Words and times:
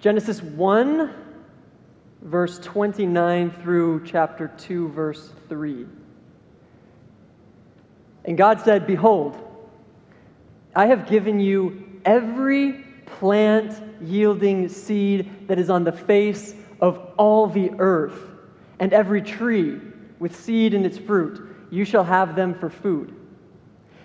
Genesis 0.00 0.42
1, 0.42 1.14
verse 2.22 2.58
29 2.60 3.50
through 3.62 4.06
chapter 4.06 4.48
2, 4.48 4.88
verse 4.88 5.30
3. 5.50 5.86
And 8.24 8.38
God 8.38 8.62
said, 8.62 8.86
Behold, 8.86 9.38
I 10.74 10.86
have 10.86 11.06
given 11.06 11.38
you 11.38 12.00
every 12.06 12.84
plant 13.04 13.74
yielding 14.02 14.70
seed 14.70 15.48
that 15.48 15.58
is 15.58 15.68
on 15.68 15.84
the 15.84 15.92
face 15.92 16.54
of 16.80 17.12
all 17.18 17.46
the 17.46 17.70
earth, 17.78 18.22
and 18.78 18.94
every 18.94 19.20
tree 19.20 19.78
with 20.18 20.34
seed 20.34 20.72
in 20.72 20.86
its 20.86 20.96
fruit. 20.96 21.46
You 21.70 21.84
shall 21.84 22.04
have 22.04 22.34
them 22.34 22.54
for 22.54 22.70
food. 22.70 23.14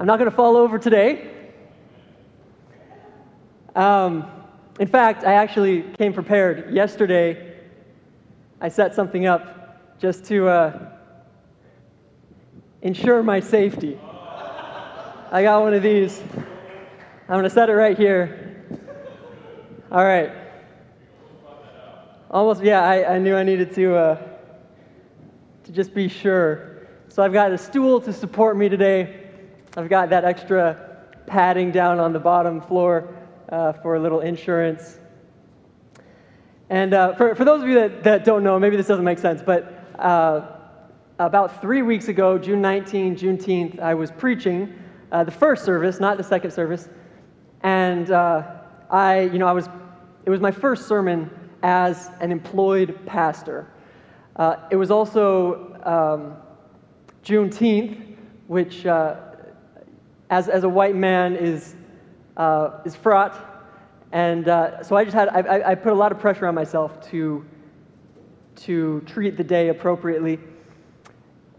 I'm 0.00 0.06
not 0.06 0.20
going 0.20 0.30
to 0.30 0.36
fall 0.36 0.56
over 0.56 0.78
today. 0.78 1.28
Um, 3.74 4.30
in 4.78 4.86
fact, 4.86 5.24
I 5.24 5.34
actually 5.34 5.82
came 5.98 6.12
prepared. 6.12 6.72
Yesterday, 6.72 7.56
I 8.60 8.68
set 8.68 8.94
something 8.94 9.26
up 9.26 9.98
just 9.98 10.24
to 10.26 10.48
uh, 10.48 10.90
ensure 12.82 13.24
my 13.24 13.40
safety. 13.40 13.98
I 15.32 15.42
got 15.42 15.62
one 15.62 15.74
of 15.74 15.82
these. 15.82 16.22
I'm 17.22 17.34
going 17.34 17.42
to 17.42 17.50
set 17.50 17.68
it 17.68 17.74
right 17.74 17.98
here. 17.98 18.64
All 19.90 20.04
right. 20.04 20.30
Almost, 22.30 22.62
yeah, 22.62 22.84
I, 22.84 23.16
I 23.16 23.18
knew 23.18 23.34
I 23.34 23.42
needed 23.42 23.74
to, 23.74 23.96
uh, 23.96 24.22
to 25.64 25.72
just 25.72 25.92
be 25.92 26.08
sure. 26.08 26.86
So 27.08 27.24
I've 27.24 27.32
got 27.32 27.50
a 27.50 27.58
stool 27.58 28.00
to 28.02 28.12
support 28.12 28.56
me 28.56 28.68
today. 28.68 29.27
I've 29.76 29.88
got 29.88 30.10
that 30.10 30.24
extra 30.24 31.06
padding 31.26 31.70
down 31.70 32.00
on 32.00 32.12
the 32.12 32.18
bottom 32.18 32.60
floor 32.60 33.14
uh, 33.50 33.72
for 33.74 33.96
a 33.96 34.00
little 34.00 34.20
insurance. 34.20 34.98
And 36.70 36.94
uh, 36.94 37.14
for, 37.14 37.34
for 37.34 37.44
those 37.44 37.62
of 37.62 37.68
you 37.68 37.74
that, 37.74 38.02
that 38.04 38.24
don't 38.24 38.42
know, 38.42 38.58
maybe 38.58 38.76
this 38.76 38.86
doesn't 38.86 39.04
make 39.04 39.18
sense, 39.18 39.42
but 39.44 39.94
uh, 39.98 40.52
about 41.18 41.60
three 41.60 41.82
weeks 41.82 42.08
ago, 42.08 42.38
June 42.38 42.60
19, 42.60 43.16
Juneteenth, 43.16 43.80
I 43.80 43.94
was 43.94 44.10
preaching 44.10 44.74
uh, 45.12 45.24
the 45.24 45.30
first 45.30 45.64
service, 45.64 46.00
not 46.00 46.16
the 46.16 46.24
second 46.24 46.50
service. 46.50 46.88
And 47.62 48.10
uh, 48.10 48.46
I, 48.90 49.22
you 49.22 49.38
know, 49.38 49.46
I 49.46 49.52
was, 49.52 49.68
it 50.24 50.30
was 50.30 50.40
my 50.40 50.50
first 50.50 50.88
sermon 50.88 51.30
as 51.62 52.10
an 52.20 52.32
employed 52.32 52.98
pastor. 53.06 53.70
Uh, 54.36 54.56
it 54.70 54.76
was 54.76 54.90
also 54.90 55.74
um, 55.84 56.36
Juneteenth, 57.24 58.16
which 58.46 58.86
as, 60.30 60.48
as 60.48 60.64
a 60.64 60.68
white 60.68 60.94
man 60.94 61.36
is, 61.36 61.74
uh, 62.36 62.80
is 62.84 62.94
fraught. 62.94 63.44
And 64.12 64.48
uh, 64.48 64.82
so 64.82 64.96
I 64.96 65.04
just 65.04 65.14
had, 65.14 65.28
I, 65.28 65.70
I 65.70 65.74
put 65.74 65.92
a 65.92 65.96
lot 65.96 66.12
of 66.12 66.18
pressure 66.18 66.46
on 66.46 66.54
myself 66.54 67.08
to, 67.10 67.44
to 68.56 69.00
treat 69.02 69.36
the 69.36 69.44
day 69.44 69.68
appropriately 69.68 70.38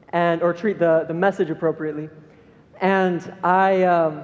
and, 0.09 0.41
or 0.41 0.53
treat 0.53 0.80
the, 0.80 1.06
the 1.07 1.13
message 1.13 1.50
appropriately. 1.50 2.09
And 2.81 3.34
I 3.44 3.84
um, 3.84 4.24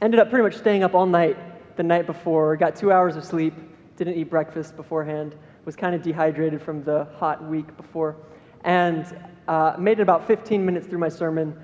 ended 0.00 0.20
up 0.20 0.30
pretty 0.30 0.42
much 0.42 0.56
staying 0.56 0.82
up 0.82 0.94
all 0.94 1.06
night 1.06 1.36
the 1.76 1.82
night 1.82 2.06
before, 2.06 2.56
got 2.56 2.76
two 2.76 2.92
hours 2.92 3.16
of 3.16 3.24
sleep, 3.24 3.54
didn't 3.96 4.14
eat 4.14 4.30
breakfast 4.30 4.76
beforehand, 4.76 5.34
was 5.64 5.74
kind 5.74 5.94
of 5.94 6.02
dehydrated 6.02 6.60
from 6.60 6.84
the 6.84 7.06
hot 7.16 7.46
week 7.48 7.76
before, 7.76 8.16
and 8.64 9.16
uh, 9.48 9.74
made 9.78 9.98
it 9.98 10.02
about 10.02 10.26
15 10.26 10.64
minutes 10.64 10.86
through 10.86 10.98
my 10.98 11.08
sermon, 11.08 11.58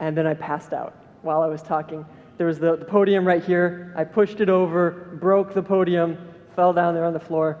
and 0.00 0.16
then 0.16 0.26
I 0.26 0.34
passed 0.34 0.72
out 0.72 1.07
while 1.22 1.42
I 1.42 1.46
was 1.46 1.62
talking. 1.62 2.04
There 2.36 2.46
was 2.46 2.58
the, 2.58 2.76
the 2.76 2.84
podium 2.84 3.26
right 3.26 3.42
here. 3.42 3.92
I 3.96 4.04
pushed 4.04 4.40
it 4.40 4.48
over, 4.48 5.16
broke 5.20 5.54
the 5.54 5.62
podium, 5.62 6.16
fell 6.54 6.72
down 6.72 6.94
there 6.94 7.04
on 7.04 7.12
the 7.12 7.20
floor, 7.20 7.58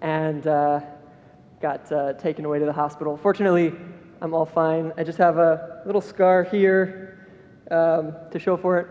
and 0.00 0.46
uh, 0.46 0.80
got 1.60 1.90
uh, 1.92 2.14
taken 2.14 2.44
away 2.44 2.58
to 2.58 2.64
the 2.64 2.72
hospital. 2.72 3.16
Fortunately, 3.16 3.72
I'm 4.20 4.32
all 4.34 4.46
fine. 4.46 4.92
I 4.96 5.04
just 5.04 5.18
have 5.18 5.38
a 5.38 5.82
little 5.84 6.00
scar 6.00 6.44
here 6.44 7.28
um, 7.70 8.14
to 8.30 8.38
show 8.38 8.56
for 8.56 8.78
it. 8.78 8.86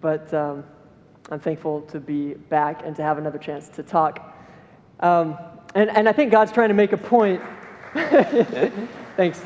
But 0.00 0.32
um, 0.32 0.64
I'm 1.30 1.40
thankful 1.40 1.82
to 1.82 2.00
be 2.00 2.34
back 2.34 2.82
and 2.84 2.94
to 2.96 3.02
have 3.02 3.18
another 3.18 3.38
chance 3.38 3.68
to 3.70 3.82
talk. 3.82 4.34
Um, 5.00 5.38
and, 5.74 5.90
and 5.90 6.08
I 6.08 6.12
think 6.12 6.30
God's 6.30 6.52
trying 6.52 6.68
to 6.68 6.74
make 6.74 6.92
a 6.92 6.98
point. 6.98 7.42
Thanks. 9.16 9.44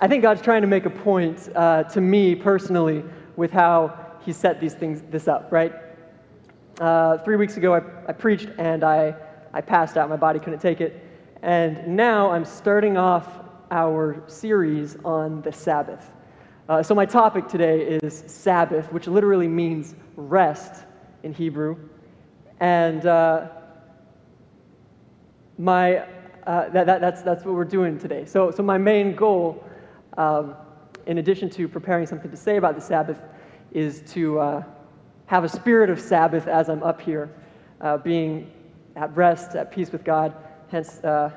I 0.00 0.06
think 0.06 0.22
God's 0.22 0.40
trying 0.40 0.62
to 0.62 0.68
make 0.68 0.86
a 0.86 0.90
point 0.90 1.48
uh, 1.56 1.82
to 1.84 2.00
me 2.00 2.36
personally 2.36 3.02
with 3.34 3.50
how 3.50 4.16
He 4.24 4.32
set 4.32 4.60
these 4.60 4.74
things 4.74 5.02
this 5.10 5.26
up, 5.26 5.50
right? 5.50 5.72
Uh, 6.78 7.18
three 7.18 7.34
weeks 7.34 7.56
ago, 7.56 7.74
I, 7.74 7.82
I 8.06 8.12
preached 8.12 8.48
and 8.58 8.84
I, 8.84 9.16
I 9.52 9.60
passed 9.60 9.96
out. 9.96 10.08
My 10.08 10.16
body 10.16 10.38
couldn't 10.38 10.60
take 10.60 10.80
it. 10.80 11.04
And 11.42 11.96
now 11.96 12.30
I'm 12.30 12.44
starting 12.44 12.96
off 12.96 13.26
our 13.72 14.22
series 14.28 14.96
on 15.04 15.42
the 15.42 15.50
Sabbath. 15.50 16.12
Uh, 16.68 16.80
so, 16.80 16.94
my 16.94 17.04
topic 17.04 17.48
today 17.48 17.80
is 17.80 18.22
Sabbath, 18.28 18.92
which 18.92 19.08
literally 19.08 19.48
means 19.48 19.96
rest 20.14 20.84
in 21.24 21.34
Hebrew. 21.34 21.76
And 22.60 23.04
uh, 23.04 23.48
my, 25.58 26.04
uh, 26.46 26.68
that, 26.68 26.86
that, 26.86 27.00
that's, 27.00 27.22
that's 27.22 27.44
what 27.44 27.56
we're 27.56 27.64
doing 27.64 27.98
today. 27.98 28.24
So, 28.26 28.52
so 28.52 28.62
my 28.62 28.78
main 28.78 29.16
goal 29.16 29.64
um, 30.18 30.54
in 31.06 31.18
addition 31.18 31.48
to 31.48 31.66
preparing 31.66 32.06
something 32.06 32.30
to 32.30 32.36
say 32.36 32.58
about 32.58 32.74
the 32.74 32.80
Sabbath, 32.80 33.18
is 33.72 34.02
to 34.12 34.38
uh, 34.38 34.62
have 35.26 35.44
a 35.44 35.48
spirit 35.48 35.88
of 35.88 35.98
Sabbath 35.98 36.46
as 36.46 36.68
I'm 36.68 36.82
up 36.82 37.00
here, 37.00 37.30
uh, 37.80 37.96
being 37.96 38.50
at 38.96 39.16
rest, 39.16 39.54
at 39.54 39.70
peace 39.70 39.92
with 39.92 40.04
God, 40.04 40.34
hence 40.70 40.98
uh, 41.04 41.30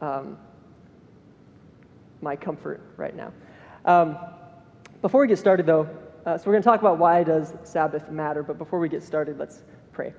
um, 0.00 0.38
my 2.22 2.36
comfort 2.36 2.80
right 2.96 3.14
now. 3.14 3.32
Um, 3.84 4.16
before 5.02 5.20
we 5.20 5.26
get 5.26 5.38
started, 5.38 5.66
though, 5.66 5.88
uh, 6.24 6.38
so 6.38 6.44
we're 6.46 6.52
going 6.52 6.62
to 6.62 6.68
talk 6.68 6.80
about 6.80 6.98
why 6.98 7.22
does 7.22 7.54
Sabbath 7.64 8.08
matter, 8.10 8.42
but 8.42 8.56
before 8.56 8.78
we 8.78 8.88
get 8.88 9.02
started, 9.02 9.38
let's 9.38 9.62
pray. 9.92 10.14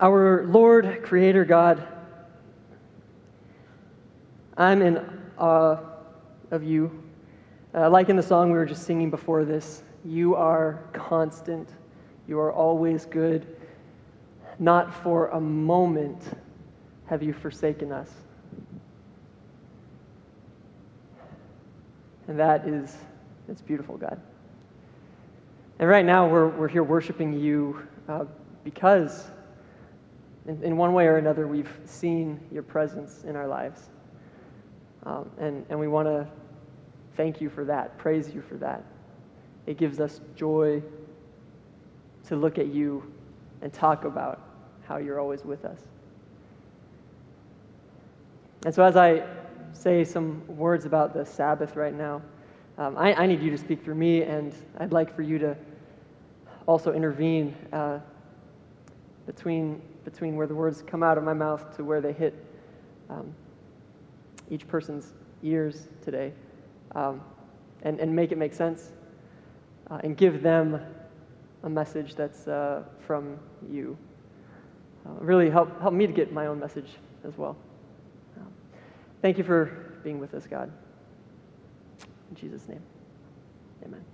Our 0.00 0.44
Lord, 0.46 1.02
Creator 1.02 1.46
God, 1.46 1.86
I'm 4.56 4.82
in 4.82 5.04
awe 5.38 5.78
of 6.50 6.64
you. 6.64 7.02
Uh, 7.74 7.90
like 7.90 8.08
in 8.08 8.16
the 8.16 8.22
song 8.22 8.50
we 8.50 8.56
were 8.56 8.64
just 8.64 8.84
singing 8.84 9.10
before 9.10 9.44
this, 9.44 9.82
you 10.04 10.34
are 10.34 10.84
constant. 10.92 11.68
You 12.26 12.38
are 12.38 12.52
always 12.52 13.04
good. 13.04 13.46
Not 14.58 14.94
for 15.02 15.28
a 15.28 15.40
moment 15.40 16.22
have 17.06 17.22
you 17.22 17.32
forsaken 17.32 17.92
us. 17.92 18.10
And 22.28 22.38
that 22.38 22.66
is, 22.66 22.96
it's 23.48 23.60
beautiful, 23.60 23.96
God. 23.96 24.20
And 25.78 25.88
right 25.88 26.04
now 26.04 26.26
we're, 26.26 26.48
we're 26.48 26.68
here 26.68 26.82
worshiping 26.82 27.38
you 27.38 27.86
uh, 28.08 28.24
because, 28.64 29.26
in, 30.46 30.62
in 30.62 30.76
one 30.76 30.94
way 30.94 31.06
or 31.06 31.18
another, 31.18 31.46
we've 31.46 31.70
seen 31.84 32.40
your 32.50 32.62
presence 32.62 33.24
in 33.24 33.36
our 33.36 33.46
lives. 33.46 33.90
Um, 35.06 35.30
and, 35.38 35.64
and 35.70 35.78
we 35.78 35.86
want 35.86 36.08
to 36.08 36.26
thank 37.16 37.40
you 37.40 37.48
for 37.48 37.64
that, 37.64 37.96
praise 37.96 38.34
you 38.34 38.42
for 38.42 38.56
that. 38.56 38.84
It 39.66 39.78
gives 39.78 40.00
us 40.00 40.20
joy 40.34 40.82
to 42.26 42.36
look 42.36 42.58
at 42.58 42.66
you 42.66 43.12
and 43.62 43.72
talk 43.72 44.04
about 44.04 44.42
how 44.86 44.96
you're 44.96 45.20
always 45.20 45.44
with 45.44 45.64
us. 45.64 45.80
And 48.64 48.74
so, 48.74 48.82
as 48.82 48.96
I 48.96 49.22
say 49.72 50.04
some 50.04 50.42
words 50.48 50.86
about 50.86 51.14
the 51.14 51.24
Sabbath 51.24 51.76
right 51.76 51.94
now, 51.94 52.20
um, 52.76 52.96
I, 52.98 53.14
I, 53.14 53.26
need 53.26 53.40
you 53.40 53.50
to 53.50 53.58
speak 53.58 53.84
through 53.84 53.94
me, 53.94 54.22
and 54.22 54.54
I'd 54.78 54.92
like 54.92 55.14
for 55.14 55.22
you 55.22 55.38
to 55.38 55.56
also 56.66 56.92
intervene 56.92 57.54
uh, 57.72 58.00
between, 59.24 59.80
between 60.04 60.36
where 60.36 60.46
the 60.46 60.54
words 60.54 60.82
come 60.86 61.02
out 61.02 61.16
of 61.16 61.24
my 61.24 61.32
mouth 61.32 61.76
to 61.76 61.84
where 61.84 62.00
they 62.00 62.12
hit 62.12 62.34
um, 63.08 63.32
each 64.50 64.66
person's 64.68 65.14
ears 65.42 65.88
today, 66.02 66.32
um, 66.94 67.20
and, 67.82 68.00
and 68.00 68.14
make 68.14 68.32
it 68.32 68.38
make 68.38 68.54
sense, 68.54 68.92
uh, 69.90 70.00
and 70.02 70.16
give 70.16 70.42
them 70.42 70.80
a 71.62 71.68
message 71.68 72.14
that's 72.14 72.48
uh, 72.48 72.82
from 73.06 73.38
you. 73.68 73.96
Uh, 75.04 75.10
really 75.20 75.50
help, 75.50 75.80
help 75.80 75.94
me 75.94 76.06
to 76.06 76.12
get 76.12 76.32
my 76.32 76.46
own 76.46 76.58
message 76.58 76.88
as 77.26 77.36
well. 77.36 77.56
Um, 78.36 78.52
thank 79.22 79.38
you 79.38 79.44
for 79.44 80.00
being 80.02 80.18
with 80.18 80.34
us, 80.34 80.46
God. 80.46 80.72
In 82.30 82.36
Jesus' 82.36 82.68
name, 82.68 82.82
amen. 83.84 84.04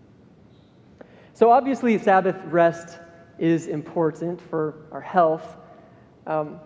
So, 1.34 1.50
obviously, 1.50 1.96
Sabbath 1.99 2.37
rest 2.46 2.99
is 3.38 3.67
important 3.67 4.40
for 4.40 4.87
our 4.93 5.00
health. 5.00 5.56
Um, 6.26 6.61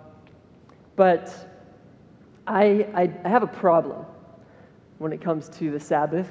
but 0.96 1.55
I, 2.46 2.86
I, 3.24 3.28
have 3.28 3.42
a 3.42 3.48
problem 3.48 4.04
when 4.98 5.12
it 5.12 5.20
comes 5.20 5.48
to 5.50 5.70
the 5.70 5.80
Sabbath. 5.80 6.28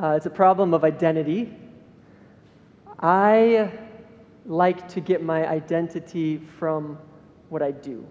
Uh, 0.00 0.14
it's 0.16 0.24
a 0.24 0.30
problem 0.30 0.72
of 0.72 0.84
identity. 0.84 1.54
I 2.98 3.70
like 4.46 4.88
to 4.88 5.00
get 5.00 5.22
my 5.22 5.46
identity 5.46 6.38
from 6.38 6.98
what 7.50 7.62
I 7.62 7.72
do. 7.72 8.06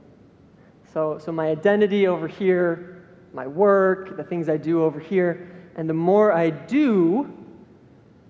So, 0.94 1.18
so 1.18 1.32
my 1.32 1.48
identity 1.48 2.06
over 2.06 2.28
here, 2.28 3.04
my 3.34 3.48
work, 3.48 4.16
the 4.16 4.24
things 4.24 4.48
I 4.48 4.58
do 4.58 4.84
over 4.84 5.00
here, 5.00 5.50
and 5.76 5.90
the 5.90 5.94
more 5.94 6.32
I 6.32 6.52
do, 6.52 7.34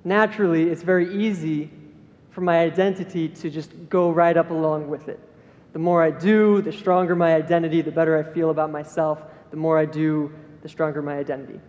naturally, 0.06 0.70
it's 0.70 0.84
very 0.84 1.14
easy 1.14 1.70
for 2.30 2.42
my 2.42 2.60
identity 2.60 3.28
to 3.28 3.50
just 3.50 3.74
go 3.90 4.12
right 4.12 4.38
up 4.38 4.52
along 4.52 4.88
with 4.88 5.10
it. 5.10 5.20
The 5.74 5.80
more 5.80 6.04
I 6.04 6.12
do, 6.12 6.62
the 6.62 6.72
stronger 6.72 7.16
my 7.16 7.34
identity, 7.36 7.82
the 7.82 7.92
better 7.92 8.18
I 8.18 8.24
feel 8.34 8.50
about 8.50 8.72
myself. 8.72 9.22
The 9.52 9.58
more 9.58 9.78
I 9.78 9.86
do, 9.86 10.32
the 10.62 10.70
stronger 10.70 11.02
my 11.02 11.18
identity. 11.18 11.60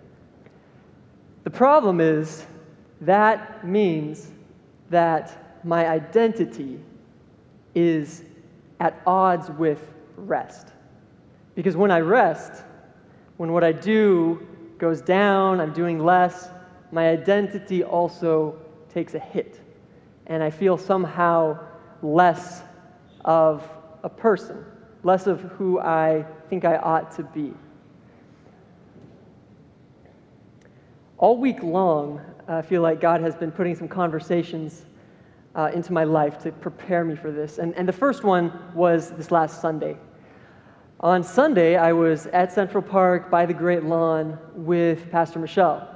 The 1.44 1.50
problem 1.50 2.00
is 2.00 2.46
that 3.00 3.66
means 3.66 4.30
that 4.90 5.58
my 5.64 5.88
identity 5.88 6.78
is 7.74 8.22
at 8.80 9.00
odds 9.06 9.50
with 9.50 9.92
rest. 10.16 10.68
Because 11.54 11.76
when 11.76 11.90
I 11.90 12.00
rest, 12.00 12.64
when 13.36 13.52
what 13.52 13.64
I 13.64 13.72
do 13.72 14.46
goes 14.78 15.00
down, 15.00 15.60
I'm 15.60 15.72
doing 15.72 15.98
less, 15.98 16.48
my 16.90 17.08
identity 17.08 17.84
also 17.84 18.56
takes 18.92 19.14
a 19.14 19.18
hit. 19.18 19.60
And 20.26 20.42
I 20.42 20.50
feel 20.50 20.76
somehow 20.76 21.58
less 22.02 22.62
of 23.24 23.68
a 24.02 24.08
person, 24.08 24.64
less 25.02 25.26
of 25.26 25.40
who 25.40 25.80
I 25.80 26.24
think 26.48 26.64
I 26.64 26.76
ought 26.76 27.14
to 27.16 27.22
be. 27.22 27.54
All 31.18 31.36
week 31.36 31.62
long, 31.62 32.20
I 32.48 32.62
feel 32.62 32.82
like 32.82 33.00
God 33.00 33.20
has 33.20 33.36
been 33.36 33.52
putting 33.52 33.76
some 33.76 33.88
conversations 33.88 34.84
uh, 35.54 35.70
into 35.74 35.92
my 35.92 36.04
life 36.04 36.38
to 36.42 36.50
prepare 36.50 37.04
me 37.04 37.14
for 37.14 37.30
this. 37.30 37.58
And, 37.58 37.74
and 37.74 37.86
the 37.86 37.92
first 37.92 38.24
one 38.24 38.52
was 38.74 39.10
this 39.12 39.30
last 39.30 39.60
Sunday. 39.60 39.96
On 41.00 41.22
Sunday, 41.22 41.76
I 41.76 41.92
was 41.92 42.26
at 42.26 42.52
Central 42.52 42.82
Park 42.82 43.30
by 43.30 43.46
the 43.46 43.54
Great 43.54 43.84
Lawn 43.84 44.38
with 44.54 45.10
Pastor 45.10 45.38
Michelle. 45.38 45.88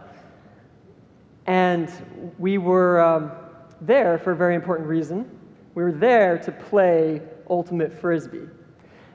And 1.46 1.90
we 2.38 2.58
were 2.58 3.00
um, 3.00 3.32
there 3.80 4.18
for 4.18 4.32
a 4.32 4.36
very 4.36 4.54
important 4.54 4.88
reason. 4.88 5.30
We 5.74 5.82
were 5.84 5.92
there 5.92 6.38
to 6.38 6.52
play 6.52 7.22
Ultimate 7.48 7.92
Frisbee. 7.92 8.48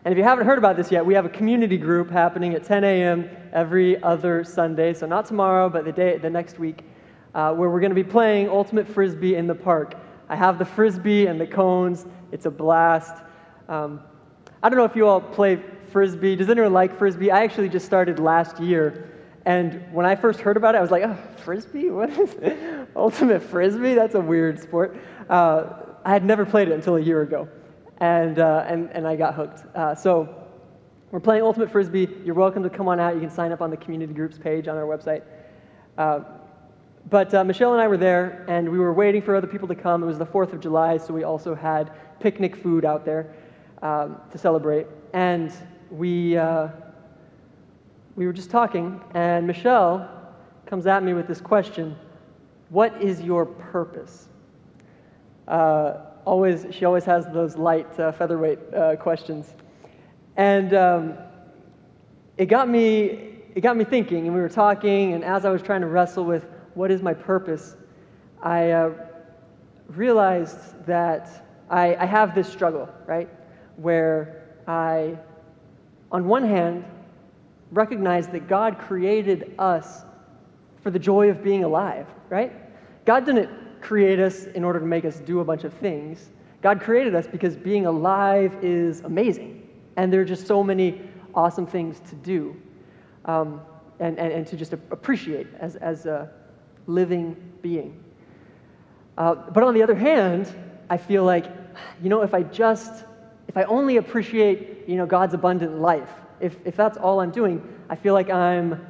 And 0.04 0.12
if 0.12 0.18
you 0.18 0.24
haven't 0.24 0.48
heard 0.48 0.57
about 0.57 0.78
this 0.78 0.92
yet, 0.92 1.06
we 1.06 1.13
have 1.13 1.25
a 1.25 1.30
community 1.30 1.78
group 1.78 2.10
happening 2.10 2.56
at 2.56 2.63
10 2.63 2.83
a.m. 2.83 3.30
every 3.54 4.01
other 4.01 4.44
Sunday. 4.44 4.94
So 4.95 5.06
not 5.06 5.28
tomorrow, 5.28 5.69
but 5.69 5.86
the 5.86 5.92
day, 5.92 6.18
the 6.18 6.30
next 6.30 6.57
week, 6.57 6.83
uh, 7.36 7.54
where 7.54 7.69
we're 7.69 7.80
going 7.80 7.92
to 7.92 7.95
be 7.95 8.04
playing 8.04 8.50
Ultimate 8.50 8.88
Frisbee 8.88 9.36
in 9.36 9.45
the 9.45 9.54
park. 9.54 9.94
I 10.28 10.36
have 10.36 10.57
the 10.57 10.66
frisbee 10.66 11.28
and 11.28 11.39
the 11.39 11.45
cones. 11.45 12.07
It's 12.31 12.48
a 12.48 12.51
blast. 12.51 13.24
Um, 13.69 14.01
I 14.63 14.69
don't 14.69 14.78
know 14.78 14.86
if 14.86 14.95
you 14.95 15.07
all 15.07 15.22
play 15.22 15.62
frisbee. 15.92 16.36
Does 16.36 16.50
anyone 16.50 16.74
like 16.74 16.98
frisbee? 16.98 17.30
I 17.30 17.44
actually 17.44 17.69
just 17.69 17.86
started 17.86 18.18
last 18.18 18.60
year. 18.60 19.07
And 19.45 19.86
when 19.94 20.06
I 20.06 20.16
first 20.16 20.39
heard 20.39 20.57
about 20.57 20.74
it, 20.74 20.80
I 20.80 20.81
was 20.81 20.92
like, 20.92 21.04
oh, 21.04 21.18
frisbee? 21.38 21.89
What 21.92 22.10
is 22.10 22.33
it? 22.36 22.89
Ultimate 22.95 23.44
frisbee? 23.44 23.94
That's 23.94 24.16
a 24.16 24.19
weird 24.19 24.60
sport. 24.60 24.98
Uh, 25.30 25.74
I 26.04 26.12
had 26.12 26.25
never 26.25 26.44
played 26.44 26.69
it 26.69 26.74
until 26.74 26.95
a 26.95 27.01
year 27.01 27.22
ago 27.22 27.48
and, 28.01 28.39
uh, 28.39 28.65
and, 28.68 28.89
and 28.92 29.07
I 29.07 29.15
got 29.15 29.36
hooked. 29.36 29.63
Uh, 29.75 29.94
so 29.94 30.27
we're 31.12 31.19
playing 31.19 31.44
Ultimate 31.44 31.71
Frisbee. 31.71 32.09
You're 32.25 32.36
welcome 32.36 32.63
to 32.63 32.69
come 32.69 32.88
on 32.88 33.00
out. 33.00 33.13
You 33.13 33.21
can 33.21 33.30
sign 33.30 33.51
up 33.51 33.62
on 33.62 33.69
the 33.69 33.77
community 33.77 34.13
groups 34.13 34.39
page 34.39 34.68
on 34.68 34.75
our 34.75 34.86
website. 34.86 35.21
Uh, 36.00 36.21
but 37.12 37.31
uh, 37.33 37.44
Michelle 37.44 37.74
and 37.74 37.81
I 37.81 37.88
were 37.88 37.98
there, 37.98 38.44
and 38.48 38.68
we 38.68 38.80
were 38.80 38.92
waiting 38.92 39.21
for 39.21 39.36
other 39.36 39.45
people 39.45 39.68
to 39.68 39.75
come. 39.75 40.01
It 40.01 40.07
was 40.07 40.18
the 40.18 40.25
4th 40.25 40.51
of 40.51 40.59
July, 40.59 40.98
so 40.98 41.13
we 41.13 41.24
also 41.24 41.53
had 41.53 41.92
picnic 42.19 42.56
food 42.56 42.86
out 42.86 43.06
there 43.06 43.36
um, 43.83 44.18
to 44.31 44.38
celebrate. 44.38 44.88
And 45.13 45.54
we, 45.92 46.38
uh, 46.38 46.69
we 48.15 48.25
were 48.25 48.33
just 48.33 48.50
talking, 48.50 49.00
and 49.13 49.45
Michelle 49.45 50.09
comes 50.65 50.88
at 50.88 51.04
me 51.04 51.13
with 51.13 51.27
this 51.27 51.42
question 51.42 51.95
What 52.69 53.00
is 53.00 53.21
your 53.21 53.45
purpose? 53.45 54.27
Uh, 55.47 55.97
always, 56.25 56.65
she 56.71 56.85
always 56.85 57.06
has 57.06 57.25
those 57.27 57.56
light 57.57 58.00
uh, 58.00 58.12
featherweight 58.12 58.59
uh, 58.73 58.95
questions. 58.95 59.53
And 60.38 60.73
um, 60.73 61.18
it, 62.38 62.45
got 62.45 62.69
me, 62.69 63.39
it 63.56 63.62
got 63.62 63.75
me 63.77 63.83
thinking, 63.83 64.25
and 64.25 64.35
we 64.35 64.41
were 64.41 64.50
talking, 64.50 65.13
and 65.13 65.23
as 65.23 65.45
I 65.45 65.50
was 65.50 65.62
trying 65.62 65.81
to 65.81 65.88
wrestle 65.88 66.23
with 66.25 66.45
what 66.73 66.92
is 66.92 67.01
my 67.01 67.13
purpose, 67.13 67.75
I 68.42 68.71
uh, 68.71 68.94
realized 69.87 70.85
that 70.85 71.45
I, 71.69 71.95
I 71.95 72.06
have 72.06 72.33
this 72.33 72.47
struggle, 72.47 72.90
right? 73.06 73.30
Where 73.75 74.56
I, 74.68 75.18
on 76.11 76.28
one 76.28 76.44
hand, 76.44 76.85
recognize 77.71 78.28
that 78.30 78.47
God 78.47 78.78
created 78.78 79.54
us 79.59 80.04
for 80.81 80.92
the 80.92 80.99
joy 80.99 81.30
of 81.30 81.44
being 81.44 81.63
alive, 81.63 82.07
right? 82.30 82.54
God 83.06 83.25
didn't 83.25 83.49
create 83.81 84.19
us 84.19 84.45
in 84.45 84.64
order 84.64 84.80
to 84.80 84.85
make 84.85 85.06
us 85.06 85.19
do 85.19 85.40
a 85.40 85.44
bunch 85.44 85.64
of 85.64 85.73
things. 85.73 86.30
God 86.61 86.80
created 86.80 87.16
us 87.16 87.28
because 87.28 87.56
being 87.56 87.85
alive 87.85 88.56
is 88.61 89.02
amazing. 89.02 89.68
And 89.97 90.14
there 90.14 90.21
are 90.21 90.26
just 90.26 90.47
so 90.47 90.64
many 90.64 91.02
awesome 91.33 91.66
things 91.66 92.00
to 92.09 92.16
do 92.16 92.56
um, 93.26 93.61
and, 94.00 94.18
and, 94.19 94.31
and 94.31 94.47
to 94.47 94.56
just 94.56 94.73
appreciate 94.73 95.47
as, 95.59 95.76
as 95.78 96.06
a 96.06 96.30
living 96.88 97.35
being. 97.61 98.02
Uh, 99.18 99.35
but 99.35 99.64
on 99.64 99.73
the 99.73 99.83
other 99.83 99.95
hand, 99.95 100.54
I 100.90 100.97
feel 100.97 101.23
like, 101.23 101.45
you 102.02 102.09
know, 102.09 102.21
if 102.21 102.33
I 102.33 102.44
just, 102.44 103.06
if 103.47 103.57
I 103.57 103.64
only 103.64 103.97
appreciate, 103.97 104.88
you 104.88 104.97
know, 104.97 105.06
God's 105.06 105.33
abundant 105.33 105.80
life, 105.80 106.09
if, 106.40 106.56
if 106.66 106.76
that's 106.76 106.97
all 106.97 107.19
I'm 107.19 107.31
doing, 107.31 107.61
I 107.90 107.95
feel 107.95 108.14
like 108.14 108.30
I'm 108.30 108.85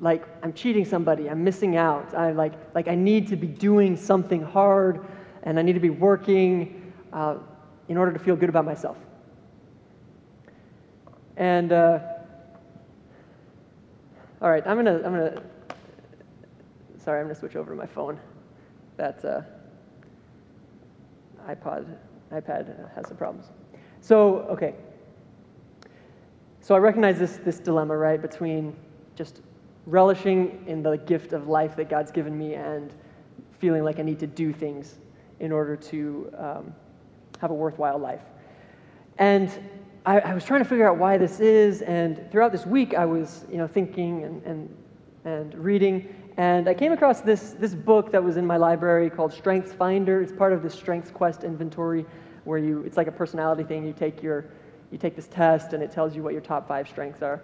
like 0.00 0.24
I'm 0.42 0.52
cheating 0.52 0.84
somebody, 0.84 1.28
I'm 1.30 1.42
missing 1.42 1.76
out. 1.76 2.14
I 2.14 2.32
like 2.32 2.52
like 2.74 2.88
I 2.88 2.94
need 2.94 3.28
to 3.28 3.36
be 3.36 3.46
doing 3.46 3.96
something 3.96 4.42
hard, 4.42 5.06
and 5.42 5.58
I 5.58 5.62
need 5.62 5.74
to 5.74 5.80
be 5.80 5.90
working 5.90 6.92
uh, 7.12 7.36
in 7.88 7.96
order 7.96 8.12
to 8.12 8.18
feel 8.18 8.36
good 8.36 8.48
about 8.48 8.64
myself. 8.64 8.96
And 11.36 11.72
uh, 11.72 11.98
all 14.42 14.50
right, 14.50 14.66
I'm 14.66 14.76
gonna 14.76 14.96
I'm 14.96 15.12
gonna 15.12 15.42
sorry, 16.98 17.20
I'm 17.20 17.26
gonna 17.26 17.38
switch 17.38 17.56
over 17.56 17.70
to 17.70 17.76
my 17.76 17.86
phone. 17.86 18.18
That 18.96 19.24
uh, 19.24 19.42
iPod 21.48 21.86
iPad 22.32 22.94
has 22.94 23.08
some 23.08 23.16
problems. 23.16 23.46
So 24.00 24.40
okay. 24.50 24.74
So 26.60 26.74
I 26.74 26.78
recognize 26.78 27.18
this 27.18 27.38
this 27.38 27.58
dilemma 27.58 27.96
right 27.96 28.20
between 28.20 28.76
just 29.14 29.40
relishing 29.86 30.64
in 30.66 30.82
the 30.82 30.96
gift 30.98 31.32
of 31.32 31.48
life 31.48 31.76
that 31.76 31.88
God's 31.88 32.10
given 32.10 32.36
me 32.36 32.54
and 32.54 32.92
feeling 33.58 33.84
like 33.84 33.98
I 33.98 34.02
need 34.02 34.18
to 34.18 34.26
do 34.26 34.52
things 34.52 34.96
in 35.40 35.52
order 35.52 35.76
to 35.76 36.32
um, 36.36 36.74
have 37.40 37.50
a 37.50 37.54
worthwhile 37.54 37.98
life. 37.98 38.22
And 39.18 39.50
I, 40.04 40.20
I, 40.20 40.34
was 40.34 40.44
trying 40.44 40.62
to 40.62 40.68
figure 40.68 40.88
out 40.88 40.98
why 40.98 41.16
this 41.16 41.40
is, 41.40 41.82
and 41.82 42.30
throughout 42.30 42.52
this 42.52 42.66
week 42.66 42.94
I 42.94 43.04
was, 43.04 43.44
you 43.50 43.58
know, 43.58 43.66
thinking 43.66 44.24
and, 44.24 44.42
and, 44.44 44.76
and 45.24 45.54
reading, 45.54 46.14
And 46.36 46.68
I 46.68 46.74
came 46.74 46.92
across 46.92 47.22
this, 47.22 47.52
this 47.52 47.74
book 47.74 48.12
that 48.12 48.22
was 48.22 48.36
in 48.36 48.46
my 48.46 48.56
library 48.56 49.08
called 49.08 49.32
Strengths 49.32 49.72
Finder. 49.72 50.20
It's 50.20 50.32
part 50.32 50.52
of 50.52 50.62
the 50.62 50.70
Strengths 50.70 51.10
Quest 51.10 51.44
inventory 51.44 52.04
where 52.44 52.58
you, 52.58 52.82
it's 52.82 52.96
like 52.96 53.08
a 53.08 53.12
personality 53.12 53.64
thing. 53.64 53.86
You 53.86 53.92
take, 53.92 54.22
your, 54.22 54.46
you 54.90 54.98
take 54.98 55.16
this 55.16 55.28
test 55.28 55.72
and 55.72 55.82
it 55.82 55.90
tells 55.90 56.14
you 56.14 56.22
what 56.22 56.32
your 56.32 56.42
top 56.42 56.68
five 56.68 56.88
strengths 56.88 57.22
are. 57.22 57.42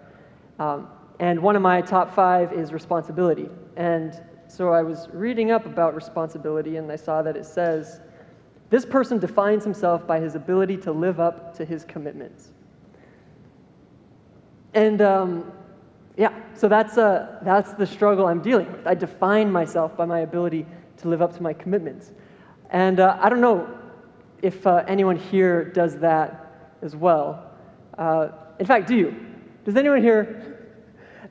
Um, 0.58 0.88
and 1.19 1.40
one 1.42 1.57
of 1.57 1.62
my 1.62 1.81
top 1.81 2.14
five 2.14 2.52
is 2.52 2.73
responsibility. 2.73 3.49
And 3.76 4.21
so 4.49 4.71
I 4.71 4.83
was 4.83 5.09
reading 5.12 5.50
up 5.50 5.66
about 5.66 5.95
responsibility 5.95 6.76
and 6.76 6.90
I 6.90 6.97
saw 6.97 7.23
that 7.23 7.37
it 7.37 7.47
says, 7.47 8.00
this 8.71 8.85
person 8.85 9.19
defines 9.19 9.64
himself 9.64 10.07
by 10.07 10.19
his 10.19 10.35
ability 10.35 10.78
to 10.78 10.92
live 10.92 11.21
up 11.21 11.54
to 11.57 11.64
his 11.64 11.85
commitments. 11.85 12.52
And 14.75 15.02
um, 15.02 15.52
yeah, 16.16 16.33
so 16.54 16.69
that's, 16.69 16.99
uh, 16.99 17.38
that's 17.42 17.73
the 17.75 17.87
struggle 17.87 18.26
I'm 18.26 18.42
dealing 18.42 18.71
with. 18.73 18.87
I 18.87 18.95
define 18.95 19.50
myself 19.50 19.97
by 19.97 20.07
my 20.07 20.21
ability 20.21 20.66
to 20.99 21.09
live 21.09 21.23
up 21.23 21.35
to 21.37 21.42
my 21.42 21.52
commitments. 21.52 22.12
And 22.71 23.00
uh, 23.00 23.19
I 23.21 23.28
don't 23.28 23.40
know 23.40 23.69
if 24.40 24.66
uh, 24.66 24.85
anyone 24.88 25.16
here 25.16 25.64
does 25.64 25.99
that 25.99 26.75
as 26.83 26.97
well. 26.97 27.50
Uh, 27.97 28.28
in 28.59 28.66
fact, 28.66 28.88
do 28.88 28.97
you? 28.97 29.14
Does 29.64 29.76
anyone 29.76 30.02
here, 30.02 30.51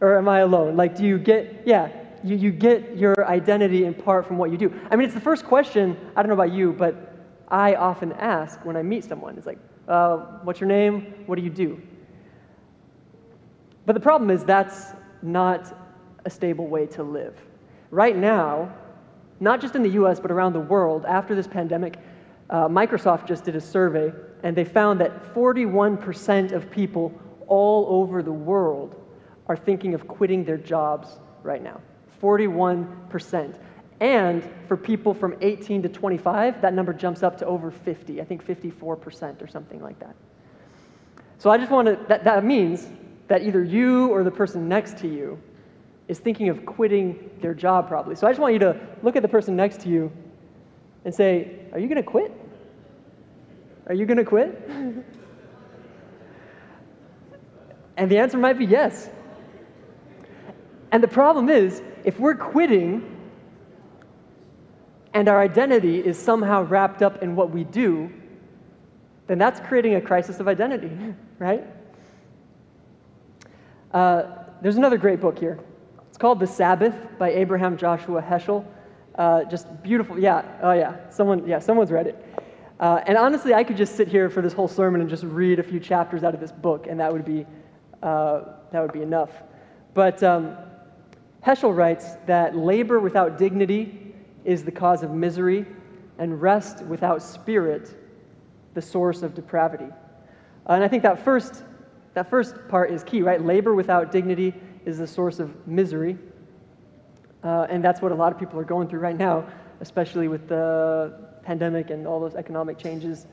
or 0.01 0.17
am 0.17 0.27
I 0.27 0.39
alone? 0.39 0.75
Like, 0.75 0.95
do 0.95 1.05
you 1.05 1.17
get, 1.17 1.61
yeah, 1.65 1.89
you, 2.23 2.35
you 2.35 2.51
get 2.51 2.97
your 2.97 3.27
identity 3.27 3.85
in 3.85 3.93
part 3.93 4.27
from 4.27 4.37
what 4.37 4.51
you 4.51 4.57
do? 4.57 4.73
I 4.89 4.95
mean, 4.95 5.05
it's 5.05 5.13
the 5.13 5.21
first 5.21 5.45
question, 5.45 5.95
I 6.15 6.21
don't 6.21 6.27
know 6.27 6.33
about 6.33 6.51
you, 6.51 6.73
but 6.73 7.15
I 7.47 7.75
often 7.75 8.11
ask 8.13 8.63
when 8.65 8.75
I 8.75 8.81
meet 8.81 9.03
someone. 9.03 9.37
It's 9.37 9.45
like, 9.45 9.59
uh, 9.87 10.17
what's 10.43 10.59
your 10.59 10.67
name? 10.67 11.13
What 11.27 11.35
do 11.35 11.43
you 11.43 11.49
do? 11.49 11.81
But 13.85 13.93
the 13.93 13.99
problem 13.99 14.29
is 14.29 14.43
that's 14.43 14.93
not 15.21 15.77
a 16.25 16.29
stable 16.29 16.67
way 16.67 16.85
to 16.87 17.03
live. 17.03 17.35
Right 17.91 18.15
now, 18.15 18.73
not 19.39 19.59
just 19.59 19.75
in 19.75 19.83
the 19.83 19.89
US, 19.89 20.19
but 20.19 20.31
around 20.31 20.53
the 20.53 20.59
world, 20.59 21.05
after 21.05 21.35
this 21.35 21.47
pandemic, 21.47 21.97
uh, 22.49 22.67
Microsoft 22.67 23.27
just 23.27 23.43
did 23.43 23.55
a 23.55 23.61
survey 23.61 24.11
and 24.43 24.55
they 24.55 24.63
found 24.63 24.99
that 25.01 25.33
41% 25.33 26.51
of 26.51 26.69
people 26.71 27.11
all 27.47 27.87
over 27.89 28.23
the 28.23 28.31
world 28.31 29.00
are 29.51 29.57
thinking 29.57 29.93
of 29.93 30.07
quitting 30.07 30.45
their 30.45 30.55
jobs 30.55 31.19
right 31.43 31.61
now. 31.61 31.81
41%. 32.23 33.59
And 33.99 34.49
for 34.65 34.77
people 34.77 35.13
from 35.13 35.35
18 35.41 35.81
to 35.83 35.89
25, 35.89 36.61
that 36.61 36.73
number 36.73 36.93
jumps 36.93 37.21
up 37.21 37.37
to 37.39 37.45
over 37.45 37.69
50, 37.69 38.21
I 38.21 38.23
think 38.23 38.45
54% 38.45 39.43
or 39.43 39.47
something 39.47 39.81
like 39.81 39.99
that. 39.99 40.15
So 41.37 41.49
I 41.49 41.57
just 41.57 41.69
want 41.69 41.87
to, 41.89 41.99
that, 42.07 42.23
that 42.23 42.45
means 42.45 42.87
that 43.27 43.43
either 43.43 43.61
you 43.61 44.07
or 44.07 44.23
the 44.23 44.31
person 44.31 44.69
next 44.69 44.97
to 44.99 45.09
you 45.09 45.37
is 46.07 46.19
thinking 46.19 46.47
of 46.47 46.65
quitting 46.65 47.29
their 47.41 47.53
job 47.53 47.89
probably. 47.89 48.15
So 48.15 48.27
I 48.27 48.31
just 48.31 48.39
want 48.39 48.53
you 48.53 48.59
to 48.59 48.79
look 49.03 49.17
at 49.17 49.21
the 49.21 49.27
person 49.27 49.57
next 49.57 49.81
to 49.81 49.89
you 49.89 50.09
and 51.03 51.13
say, 51.13 51.65
Are 51.73 51.79
you 51.79 51.89
going 51.89 51.97
to 51.97 52.03
quit? 52.03 52.31
Are 53.87 53.93
you 53.93 54.05
going 54.05 54.17
to 54.17 54.23
quit? 54.23 54.69
and 57.97 58.09
the 58.09 58.17
answer 58.17 58.37
might 58.37 58.57
be 58.57 58.65
yes. 58.65 59.09
And 60.91 61.01
the 61.01 61.07
problem 61.07 61.49
is, 61.49 61.81
if 62.03 62.19
we're 62.19 62.35
quitting 62.35 63.17
and 65.13 65.27
our 65.27 65.41
identity 65.41 65.99
is 65.99 66.17
somehow 66.17 66.63
wrapped 66.63 67.01
up 67.01 67.21
in 67.21 67.35
what 67.35 67.51
we 67.51 67.63
do, 67.63 68.11
then 69.27 69.37
that's 69.37 69.59
creating 69.61 69.95
a 69.95 70.01
crisis 70.01 70.39
of 70.39 70.47
identity, 70.47 70.91
right? 71.39 71.63
Uh, 73.93 74.23
there's 74.61 74.77
another 74.77 74.97
great 74.97 75.19
book 75.19 75.37
here. 75.37 75.59
It's 76.09 76.17
called 76.17 76.39
The 76.39 76.47
Sabbath 76.47 76.95
by 77.17 77.31
Abraham 77.31 77.77
Joshua 77.77 78.21
Heschel. 78.21 78.65
Uh, 79.15 79.43
just 79.45 79.67
beautiful. 79.83 80.19
Yeah. 80.19 80.43
Oh, 80.61 80.71
yeah. 80.71 81.09
Someone. 81.09 81.45
Yeah. 81.47 81.59
Someone's 81.59 81.91
read 81.91 82.07
it. 82.07 82.25
Uh, 82.79 83.01
and 83.05 83.17
honestly, 83.17 83.53
I 83.53 83.63
could 83.63 83.77
just 83.77 83.95
sit 83.95 84.07
here 84.07 84.29
for 84.29 84.41
this 84.41 84.53
whole 84.53 84.67
sermon 84.67 85.01
and 85.01 85.09
just 85.09 85.23
read 85.23 85.59
a 85.59 85.63
few 85.63 85.79
chapters 85.79 86.23
out 86.23 86.33
of 86.33 86.39
this 86.39 86.51
book, 86.51 86.87
and 86.87 86.99
that 86.99 87.11
would 87.11 87.25
be 87.25 87.45
uh, 88.01 88.41
that 88.71 88.81
would 88.81 88.93
be 88.93 89.01
enough. 89.01 89.29
But 89.93 90.23
um, 90.23 90.57
Heschel 91.45 91.75
writes 91.75 92.15
that 92.27 92.55
labor 92.55 92.99
without 92.99 93.37
dignity 93.37 94.13
is 94.45 94.63
the 94.63 94.71
cause 94.71 95.03
of 95.03 95.11
misery, 95.11 95.65
and 96.17 96.39
rest 96.41 96.83
without 96.85 97.21
spirit, 97.21 97.95
the 98.73 98.81
source 98.81 99.23
of 99.23 99.33
depravity. 99.33 99.87
Uh, 100.67 100.73
and 100.73 100.83
I 100.83 100.87
think 100.87 101.03
that 101.03 101.23
first 101.23 101.63
that 102.13 102.29
first 102.29 102.55
part 102.67 102.91
is 102.91 103.03
key, 103.03 103.21
right? 103.21 103.43
Labor 103.43 103.73
without 103.73 104.11
dignity 104.11 104.53
is 104.85 104.97
the 104.97 105.07
source 105.07 105.39
of 105.39 105.65
misery. 105.65 106.17
Uh, 107.43 107.67
and 107.69 107.83
that's 107.83 108.01
what 108.01 108.11
a 108.11 108.15
lot 108.15 108.33
of 108.33 108.37
people 108.37 108.59
are 108.59 108.65
going 108.65 108.87
through 108.87 108.99
right 108.99 109.17
now, 109.17 109.47
especially 109.79 110.27
with 110.27 110.47
the 110.49 111.17
pandemic 111.43 111.89
and 111.89 112.05
all 112.05 112.19
those 112.19 112.35
economic 112.35 112.77
changes. 112.77 113.27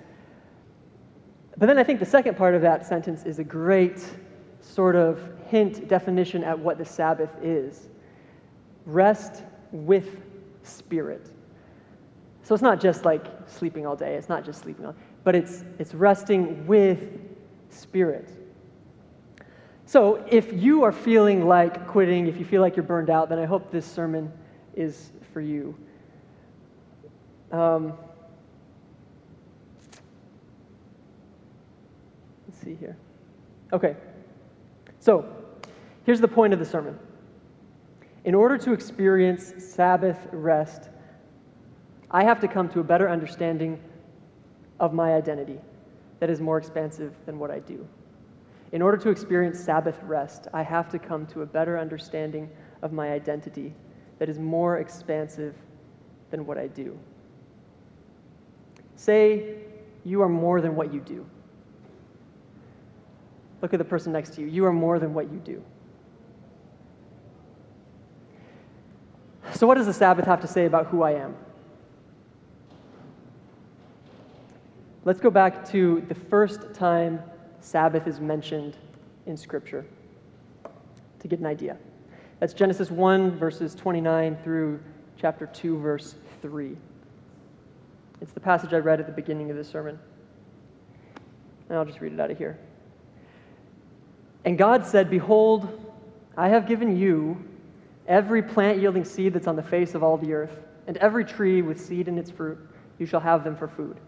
But 1.58 1.66
then 1.66 1.76
I 1.76 1.82
think 1.82 1.98
the 1.98 2.06
second 2.06 2.36
part 2.36 2.54
of 2.54 2.62
that 2.62 2.86
sentence 2.86 3.24
is 3.24 3.40
a 3.40 3.44
great 3.44 4.06
sort 4.60 4.94
of 4.94 5.20
hint, 5.48 5.88
definition 5.88 6.44
at 6.44 6.56
what 6.56 6.78
the 6.78 6.84
Sabbath 6.84 7.30
is 7.42 7.88
rest 8.88 9.44
with 9.70 10.20
spirit. 10.64 11.30
So 12.42 12.54
it's 12.54 12.62
not 12.62 12.80
just 12.80 13.04
like 13.04 13.26
sleeping 13.46 13.86
all 13.86 13.94
day, 13.94 14.16
it's 14.16 14.28
not 14.28 14.44
just 14.44 14.62
sleeping 14.62 14.86
all 14.86 14.96
but 15.28 15.34
it's, 15.34 15.62
it's 15.78 15.94
resting 15.94 16.66
with 16.66 16.98
spirit. 17.68 18.30
So, 19.84 20.24
if 20.30 20.50
you 20.54 20.84
are 20.84 20.92
feeling 20.92 21.46
like 21.46 21.86
quitting, 21.86 22.26
if 22.26 22.38
you 22.38 22.46
feel 22.46 22.62
like 22.62 22.76
you're 22.76 22.82
burned 22.82 23.10
out, 23.10 23.28
then 23.28 23.38
I 23.38 23.44
hope 23.44 23.70
this 23.70 23.84
sermon 23.84 24.32
is 24.74 25.10
for 25.34 25.42
you. 25.42 25.76
Um, 27.52 27.92
let's 32.46 32.62
see 32.62 32.74
here. 32.74 32.96
Okay. 33.74 33.96
So, 34.98 35.26
here's 36.06 36.22
the 36.22 36.28
point 36.28 36.54
of 36.54 36.58
the 36.58 36.64
sermon. 36.64 36.98
In 38.28 38.34
order 38.34 38.58
to 38.58 38.74
experience 38.74 39.54
Sabbath 39.56 40.28
rest, 40.32 40.90
I 42.10 42.24
have 42.24 42.38
to 42.40 42.46
come 42.46 42.68
to 42.68 42.80
a 42.80 42.84
better 42.84 43.08
understanding 43.08 43.80
of 44.80 44.92
my 44.92 45.14
identity 45.14 45.58
that 46.20 46.28
is 46.28 46.38
more 46.38 46.58
expansive 46.58 47.14
than 47.24 47.38
what 47.38 47.50
I 47.50 47.60
do. 47.60 47.88
In 48.72 48.82
order 48.82 48.98
to 48.98 49.08
experience 49.08 49.58
Sabbath 49.58 49.98
rest, 50.02 50.46
I 50.52 50.62
have 50.62 50.90
to 50.90 50.98
come 50.98 51.24
to 51.28 51.40
a 51.40 51.46
better 51.46 51.78
understanding 51.78 52.50
of 52.82 52.92
my 52.92 53.12
identity 53.12 53.72
that 54.18 54.28
is 54.28 54.38
more 54.38 54.76
expansive 54.76 55.54
than 56.30 56.44
what 56.44 56.58
I 56.58 56.66
do. 56.66 56.98
Say 58.96 59.54
you 60.04 60.20
are 60.20 60.28
more 60.28 60.60
than 60.60 60.76
what 60.76 60.92
you 60.92 61.00
do. 61.00 61.24
Look 63.62 63.72
at 63.72 63.78
the 63.78 63.86
person 63.86 64.12
next 64.12 64.34
to 64.34 64.42
you. 64.42 64.48
You 64.48 64.66
are 64.66 64.72
more 64.74 64.98
than 64.98 65.14
what 65.14 65.32
you 65.32 65.38
do. 65.38 65.64
So, 69.54 69.66
what 69.66 69.76
does 69.76 69.86
the 69.86 69.92
Sabbath 69.92 70.26
have 70.26 70.40
to 70.42 70.46
say 70.46 70.66
about 70.66 70.86
who 70.86 71.02
I 71.02 71.12
am? 71.12 71.34
Let's 75.04 75.20
go 75.20 75.30
back 75.30 75.68
to 75.70 76.04
the 76.08 76.14
first 76.14 76.74
time 76.74 77.22
Sabbath 77.60 78.06
is 78.06 78.20
mentioned 78.20 78.76
in 79.26 79.36
Scripture 79.36 79.86
to 81.20 81.28
get 81.28 81.38
an 81.38 81.46
idea. 81.46 81.76
That's 82.40 82.52
Genesis 82.52 82.90
1, 82.90 83.32
verses 83.38 83.74
29 83.74 84.36
through 84.44 84.80
chapter 85.16 85.46
2, 85.46 85.78
verse 85.78 86.14
3. 86.42 86.76
It's 88.20 88.32
the 88.32 88.40
passage 88.40 88.72
I 88.72 88.78
read 88.78 89.00
at 89.00 89.06
the 89.06 89.12
beginning 89.12 89.50
of 89.50 89.56
the 89.56 89.64
sermon. 89.64 89.98
And 91.68 91.78
I'll 91.78 91.84
just 91.84 92.00
read 92.00 92.12
it 92.12 92.20
out 92.20 92.30
of 92.30 92.38
here. 92.38 92.58
And 94.44 94.56
God 94.56 94.86
said, 94.86 95.10
Behold, 95.10 95.68
I 96.36 96.48
have 96.48 96.66
given 96.66 96.96
you 96.96 97.42
every 98.08 98.42
plant 98.42 98.80
yielding 98.80 99.04
seed 99.04 99.34
that's 99.34 99.46
on 99.46 99.54
the 99.54 99.62
face 99.62 99.94
of 99.94 100.02
all 100.02 100.16
the 100.16 100.32
earth, 100.32 100.58
and 100.86 100.96
every 100.96 101.24
tree 101.24 101.62
with 101.62 101.80
seed 101.80 102.08
in 102.08 102.18
its 102.18 102.30
fruit. 102.30 102.58
You 102.98 103.06
shall 103.06 103.20
have 103.20 103.44
them 103.44 103.54
for 103.54 103.68
food. 103.68 103.98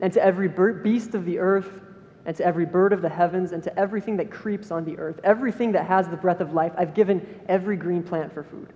And 0.00 0.12
to 0.14 0.24
every 0.24 0.48
beast 0.48 1.14
of 1.14 1.26
the 1.26 1.38
earth, 1.38 1.80
and 2.24 2.34
to 2.36 2.44
every 2.44 2.64
bird 2.64 2.94
of 2.94 3.02
the 3.02 3.08
heavens, 3.08 3.52
and 3.52 3.62
to 3.64 3.78
everything 3.78 4.16
that 4.16 4.30
creeps 4.30 4.70
on 4.70 4.84
the 4.84 4.96
earth, 4.98 5.20
everything 5.24 5.72
that 5.72 5.86
has 5.86 6.08
the 6.08 6.16
breath 6.16 6.40
of 6.40 6.54
life. 6.54 6.72
I've 6.78 6.94
given 6.94 7.26
every 7.48 7.76
green 7.76 8.02
plant 8.02 8.32
for 8.32 8.42
food. 8.42 8.72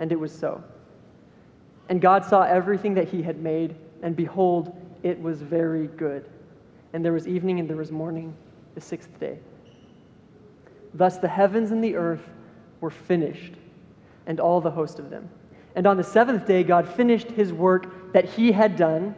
And 0.00 0.10
it 0.10 0.18
was 0.18 0.32
so. 0.36 0.64
And 1.88 2.00
God 2.00 2.24
saw 2.24 2.42
everything 2.42 2.94
that 2.94 3.08
he 3.08 3.22
had 3.22 3.40
made, 3.40 3.76
and 4.02 4.16
behold, 4.16 4.76
it 5.02 5.20
was 5.20 5.42
very 5.42 5.86
good. 5.86 6.24
And 6.92 7.04
there 7.04 7.12
was 7.12 7.28
evening 7.28 7.60
and 7.60 7.68
there 7.68 7.76
was 7.76 7.92
morning, 7.92 8.34
the 8.74 8.80
sixth 8.80 9.18
day. 9.20 9.38
Thus 10.94 11.18
the 11.18 11.28
heavens 11.28 11.70
and 11.70 11.84
the 11.84 11.96
earth 11.96 12.26
were 12.80 12.90
finished, 12.90 13.54
and 14.28 14.38
all 14.38 14.60
the 14.60 14.70
host 14.70 15.00
of 15.00 15.10
them. 15.10 15.28
And 15.74 15.86
on 15.86 15.96
the 15.96 16.04
seventh 16.04 16.46
day, 16.46 16.62
God 16.62 16.88
finished 16.88 17.28
his 17.32 17.52
work 17.52 18.12
that 18.12 18.24
he 18.24 18.52
had 18.52 18.76
done, 18.76 19.16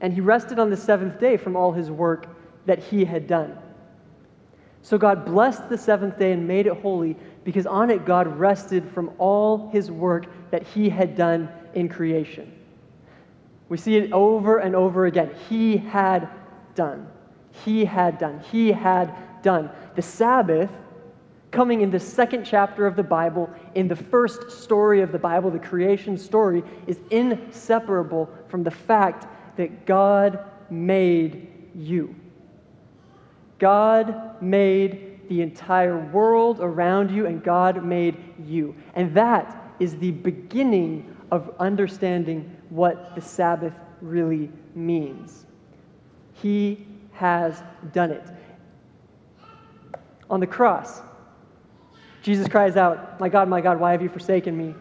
and 0.00 0.12
he 0.12 0.20
rested 0.20 0.58
on 0.58 0.70
the 0.70 0.76
seventh 0.76 1.20
day 1.20 1.36
from 1.36 1.54
all 1.54 1.70
his 1.70 1.90
work 1.90 2.26
that 2.66 2.80
he 2.80 3.04
had 3.04 3.28
done. 3.28 3.56
So 4.82 4.96
God 4.98 5.24
blessed 5.24 5.68
the 5.68 5.78
seventh 5.78 6.18
day 6.18 6.32
and 6.32 6.48
made 6.48 6.66
it 6.66 6.74
holy 6.74 7.16
because 7.44 7.66
on 7.66 7.90
it 7.90 8.04
God 8.06 8.26
rested 8.38 8.88
from 8.92 9.10
all 9.18 9.70
his 9.70 9.90
work 9.90 10.26
that 10.50 10.62
he 10.62 10.88
had 10.88 11.16
done 11.16 11.48
in 11.74 11.88
creation. 11.88 12.52
We 13.68 13.76
see 13.76 13.96
it 13.96 14.12
over 14.12 14.58
and 14.58 14.74
over 14.74 15.06
again. 15.06 15.30
He 15.48 15.76
had 15.76 16.28
done. 16.74 17.06
He 17.64 17.84
had 17.84 18.18
done. 18.18 18.40
He 18.50 18.72
had 18.72 19.42
done. 19.42 19.70
The 19.94 20.02
Sabbath, 20.02 20.70
coming 21.50 21.80
in 21.80 21.90
the 21.90 22.00
second 22.00 22.44
chapter 22.44 22.86
of 22.86 22.96
the 22.96 23.02
Bible, 23.02 23.50
in 23.74 23.88
the 23.88 23.96
first 23.96 24.50
story 24.50 25.00
of 25.00 25.12
the 25.12 25.18
Bible, 25.18 25.50
the 25.50 25.58
creation 25.58 26.16
story, 26.16 26.62
is 26.86 26.98
inseparable 27.10 28.28
from 28.48 28.62
the 28.62 28.70
fact 28.70 29.26
that 29.56 29.86
God 29.86 30.38
made 30.70 31.48
you. 31.74 32.14
God 33.58 34.40
made 34.40 35.28
the 35.28 35.42
entire 35.42 35.98
world 35.98 36.58
around 36.60 37.10
you, 37.10 37.26
and 37.26 37.42
God 37.42 37.84
made 37.84 38.16
you. 38.44 38.74
And 38.94 39.14
that 39.14 39.74
is 39.78 39.96
the 39.96 40.10
beginning 40.10 41.16
of 41.30 41.54
understanding 41.58 42.56
what 42.68 43.14
the 43.14 43.20
Sabbath 43.20 43.74
really 44.00 44.50
means. 44.74 45.46
He 46.34 46.86
has 47.12 47.62
done 47.92 48.10
it. 48.10 48.26
On 50.28 50.40
the 50.40 50.46
cross, 50.46 51.02
Jesus 52.22 52.48
cries 52.48 52.76
out, 52.76 53.18
My 53.20 53.28
God, 53.28 53.48
my 53.48 53.60
God, 53.60 53.80
why 53.80 53.92
have 53.92 54.02
you 54.02 54.08
forsaken 54.08 54.56
me? 54.56 54.74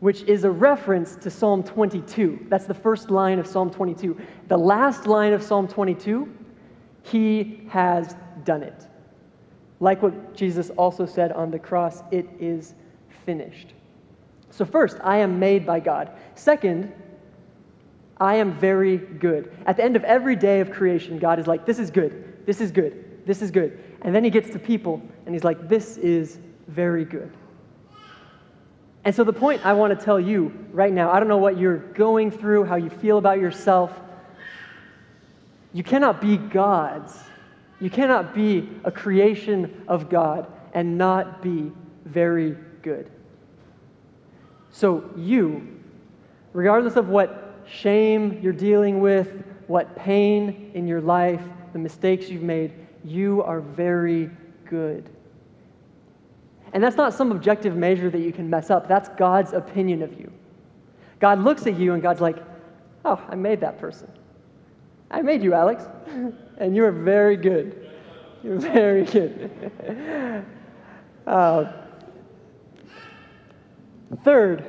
Which 0.00 0.22
is 0.22 0.44
a 0.44 0.50
reference 0.50 1.16
to 1.16 1.30
Psalm 1.30 1.62
22. 1.62 2.46
That's 2.48 2.66
the 2.66 2.74
first 2.74 3.10
line 3.10 3.38
of 3.38 3.46
Psalm 3.46 3.70
22. 3.70 4.16
The 4.46 4.56
last 4.56 5.06
line 5.06 5.32
of 5.32 5.42
Psalm 5.42 5.66
22 5.66 6.32
he 7.10 7.62
has 7.68 8.16
done 8.44 8.62
it. 8.62 8.86
Like 9.80 10.02
what 10.02 10.34
Jesus 10.34 10.70
also 10.70 11.06
said 11.06 11.32
on 11.32 11.50
the 11.50 11.58
cross, 11.58 12.02
it 12.10 12.28
is 12.40 12.74
finished. 13.24 13.74
So, 14.50 14.64
first, 14.64 14.98
I 15.02 15.18
am 15.18 15.38
made 15.38 15.64
by 15.64 15.80
God. 15.80 16.10
Second, 16.34 16.92
I 18.18 18.34
am 18.36 18.58
very 18.58 18.96
good. 18.96 19.52
At 19.66 19.76
the 19.76 19.84
end 19.84 19.94
of 19.94 20.04
every 20.04 20.34
day 20.34 20.60
of 20.60 20.70
creation, 20.70 21.18
God 21.18 21.38
is 21.38 21.46
like, 21.46 21.64
This 21.64 21.78
is 21.78 21.90
good, 21.90 22.44
this 22.46 22.60
is 22.60 22.70
good, 22.70 23.24
this 23.26 23.42
is 23.42 23.50
good. 23.50 23.78
And 24.02 24.14
then 24.14 24.24
he 24.24 24.30
gets 24.30 24.50
to 24.50 24.58
people 24.58 25.00
and 25.26 25.34
he's 25.34 25.44
like, 25.44 25.68
This 25.68 25.96
is 25.98 26.38
very 26.68 27.04
good. 27.04 27.32
And 29.04 29.14
so, 29.14 29.24
the 29.24 29.32
point 29.32 29.64
I 29.64 29.72
want 29.72 29.98
to 29.98 30.04
tell 30.04 30.20
you 30.20 30.52
right 30.70 30.92
now, 30.92 31.10
I 31.10 31.18
don't 31.18 31.28
know 31.28 31.38
what 31.38 31.58
you're 31.58 31.78
going 31.78 32.30
through, 32.30 32.64
how 32.64 32.76
you 32.76 32.90
feel 32.90 33.18
about 33.18 33.40
yourself, 33.40 33.92
you 35.72 35.82
cannot 35.82 36.20
be 36.20 36.36
God's. 36.36 37.16
You 37.80 37.90
cannot 37.90 38.34
be 38.34 38.68
a 38.84 38.90
creation 38.90 39.84
of 39.86 40.08
God 40.10 40.50
and 40.74 40.98
not 40.98 41.42
be 41.42 41.70
very 42.04 42.56
good. 42.82 43.10
So, 44.70 45.08
you, 45.16 45.80
regardless 46.52 46.96
of 46.96 47.08
what 47.08 47.62
shame 47.66 48.40
you're 48.42 48.52
dealing 48.52 49.00
with, 49.00 49.44
what 49.68 49.94
pain 49.96 50.70
in 50.74 50.86
your 50.86 51.00
life, 51.00 51.42
the 51.72 51.78
mistakes 51.78 52.28
you've 52.28 52.42
made, 52.42 52.72
you 53.04 53.42
are 53.42 53.60
very 53.60 54.30
good. 54.64 55.08
And 56.72 56.82
that's 56.82 56.96
not 56.96 57.14
some 57.14 57.32
objective 57.32 57.76
measure 57.76 58.10
that 58.10 58.20
you 58.20 58.32
can 58.32 58.48
mess 58.48 58.70
up. 58.70 58.88
That's 58.88 59.08
God's 59.10 59.52
opinion 59.52 60.02
of 60.02 60.18
you. 60.18 60.30
God 61.20 61.40
looks 61.40 61.66
at 61.66 61.78
you 61.78 61.94
and 61.94 62.02
God's 62.02 62.20
like, 62.20 62.36
oh, 63.04 63.20
I 63.28 63.34
made 63.34 63.60
that 63.60 63.78
person. 63.78 64.10
I 65.10 65.22
made 65.22 65.42
you, 65.42 65.54
Alex, 65.54 65.84
and 66.58 66.76
you 66.76 66.84
are 66.84 66.92
very 66.92 67.36
good. 67.36 67.90
You're 68.42 68.58
very 68.58 69.04
good. 69.04 70.44
Uh, 71.26 71.70
third, 74.24 74.64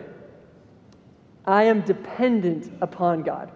I 1.45 1.63
am 1.63 1.79
dependent 1.81 2.69
upon 2.81 3.23
God. 3.23 3.49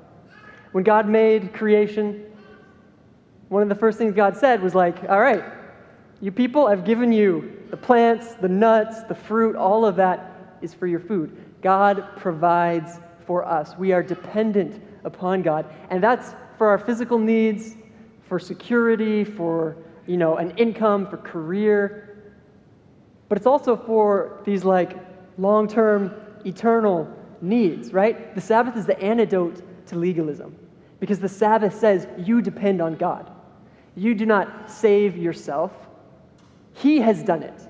When 0.72 0.86
God 0.86 1.10
made 1.10 1.54
creation, 1.54 2.24
one 3.50 3.62
of 3.62 3.68
the 3.68 3.76
first 3.76 3.98
things 3.98 4.15
God 4.15 4.38
said 4.38 4.63
was 4.63 4.74
like, 4.74 5.04
all 5.10 5.20
right, 5.20 5.44
you 6.22 6.32
people, 6.32 6.68
I've 6.68 6.86
given 6.86 7.12
you 7.12 7.62
the 7.74 7.78
plants, 7.78 8.36
the 8.36 8.48
nuts, 8.48 9.02
the 9.02 9.16
fruit, 9.16 9.56
all 9.56 9.84
of 9.84 9.96
that 9.96 10.60
is 10.62 10.76
for 10.76 10.86
your 10.86 11.00
food. 11.00 11.36
God 11.64 12.06
provides 12.18 13.00
for 13.26 13.44
us. 13.44 13.76
We 13.80 13.94
are 13.94 14.04
dependent 14.04 14.80
upon 15.04 15.42
God. 15.42 15.66
And 15.90 16.04
that's 16.04 16.36
for 16.60 16.68
our 16.68 16.78
physical 16.78 17.18
needs, 17.18 17.76
for 18.30 18.38
security, 18.38 19.24
for 19.24 19.76
you 20.06 20.18
know, 20.18 20.38
an 20.38 20.52
income, 20.52 21.08
for 21.08 21.18
career. 21.18 22.36
But 23.28 23.40
it's 23.40 23.48
also 23.48 23.76
for 23.76 24.44
these 24.46 24.64
like 24.64 24.96
long-term, 25.40 26.14
eternal 26.46 27.12
needs, 27.42 27.92
right? 27.92 28.36
The 28.36 28.42
Sabbath 28.42 28.78
is 28.78 28.86
the 28.86 29.02
antidote 29.02 29.88
to 29.88 29.96
legalism 29.96 30.56
because 31.00 31.18
the 31.18 31.28
Sabbath 31.28 31.80
says 31.80 32.08
you 32.20 32.40
depend 32.40 32.84
on 32.84 32.98
God. 32.98 33.32
You 33.96 34.14
do 34.14 34.28
not 34.28 34.70
save 34.70 35.18
yourself. 35.18 35.72
He 36.74 37.00
has 37.00 37.24
done 37.24 37.44
it. 37.44 37.68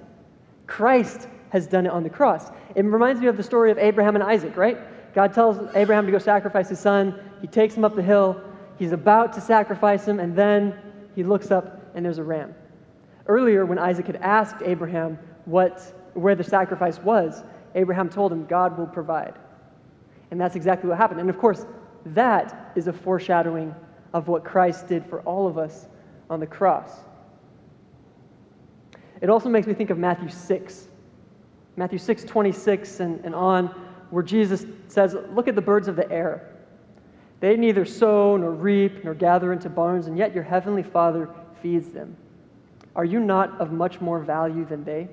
Christ 0.67 1.27
has 1.49 1.67
done 1.67 1.85
it 1.85 1.91
on 1.91 2.03
the 2.03 2.09
cross. 2.09 2.49
It 2.75 2.83
reminds 2.83 3.21
me 3.21 3.27
of 3.27 3.37
the 3.37 3.43
story 3.43 3.69
of 3.69 3.77
Abraham 3.77 4.15
and 4.15 4.23
Isaac, 4.23 4.57
right? 4.57 4.77
God 5.13 5.33
tells 5.33 5.57
Abraham 5.75 6.05
to 6.05 6.11
go 6.11 6.17
sacrifice 6.17 6.69
his 6.69 6.79
son. 6.79 7.19
He 7.41 7.47
takes 7.47 7.75
him 7.75 7.85
up 7.85 7.95
the 7.95 8.01
hill. 8.01 8.41
He's 8.79 8.91
about 8.91 9.33
to 9.33 9.41
sacrifice 9.41 10.07
him, 10.07 10.19
and 10.19 10.35
then 10.35 10.75
he 11.15 11.23
looks 11.23 11.51
up 11.51 11.79
and 11.93 12.03
there's 12.03 12.17
a 12.17 12.23
ram. 12.23 12.55
Earlier, 13.27 13.65
when 13.65 13.77
Isaac 13.77 14.07
had 14.07 14.15
asked 14.17 14.57
Abraham 14.63 15.19
what, 15.45 15.79
where 16.13 16.35
the 16.35 16.43
sacrifice 16.43 16.99
was, 16.99 17.43
Abraham 17.75 18.09
told 18.09 18.31
him, 18.31 18.45
God 18.45 18.77
will 18.77 18.87
provide. 18.87 19.35
And 20.31 20.41
that's 20.41 20.55
exactly 20.55 20.89
what 20.89 20.97
happened. 20.97 21.19
And 21.19 21.29
of 21.29 21.37
course, 21.37 21.65
that 22.07 22.71
is 22.75 22.87
a 22.87 22.93
foreshadowing 22.93 23.73
of 24.13 24.27
what 24.27 24.43
Christ 24.43 24.87
did 24.87 25.05
for 25.05 25.21
all 25.21 25.47
of 25.47 25.57
us 25.57 25.87
on 26.29 26.39
the 26.39 26.47
cross. 26.47 26.91
It 29.23 29.29
also 29.29 29.47
makes 29.47 29.65
me 29.65 29.73
think 29.73 29.89
of 29.89 29.97
Matthew 29.97 30.27
6. 30.27 30.89
Matthew 31.77 31.97
6, 31.97 32.25
26 32.25 32.99
and, 32.99 33.23
and 33.23 33.33
on, 33.33 33.67
where 34.09 34.21
Jesus 34.21 34.65
says, 34.89 35.15
Look 35.31 35.47
at 35.47 35.55
the 35.55 35.61
birds 35.61 35.87
of 35.87 35.95
the 35.95 36.11
air. 36.11 36.51
They 37.39 37.55
neither 37.55 37.85
sow 37.85 38.35
nor 38.35 38.51
reap 38.51 39.05
nor 39.05 39.13
gather 39.13 39.53
into 39.53 39.69
barns, 39.69 40.07
and 40.07 40.17
yet 40.17 40.35
your 40.35 40.43
heavenly 40.43 40.83
Father 40.83 41.29
feeds 41.61 41.89
them. 41.89 42.17
Are 42.97 43.05
you 43.05 43.21
not 43.21 43.59
of 43.61 43.71
much 43.71 44.01
more 44.01 44.19
value 44.19 44.65
than 44.65 44.83
they? 44.83 45.07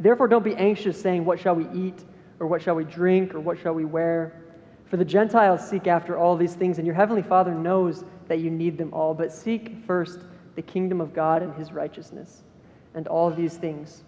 Therefore, 0.00 0.26
don't 0.26 0.42
be 0.42 0.56
anxious, 0.56 0.98
saying, 0.98 1.26
What 1.26 1.38
shall 1.38 1.54
we 1.54 1.68
eat? 1.78 2.04
Or 2.40 2.46
what 2.46 2.62
shall 2.62 2.74
we 2.74 2.84
drink? 2.84 3.34
Or 3.34 3.40
what 3.40 3.58
shall 3.58 3.74
we 3.74 3.84
wear? 3.84 4.42
For 4.86 4.96
the 4.96 5.04
Gentiles 5.04 5.68
seek 5.68 5.86
after 5.86 6.16
all 6.16 6.36
these 6.36 6.54
things, 6.54 6.78
and 6.78 6.86
your 6.86 6.96
heavenly 6.96 7.22
Father 7.22 7.54
knows 7.54 8.02
that 8.28 8.38
you 8.38 8.50
need 8.50 8.78
them 8.78 8.94
all. 8.94 9.12
But 9.12 9.30
seek 9.30 9.76
first 9.86 10.20
the 10.56 10.62
kingdom 10.62 11.02
of 11.02 11.12
God 11.12 11.42
and 11.42 11.54
his 11.54 11.70
righteousness, 11.70 12.44
and 12.94 13.08
all 13.08 13.30
these 13.30 13.56
things 13.56 14.02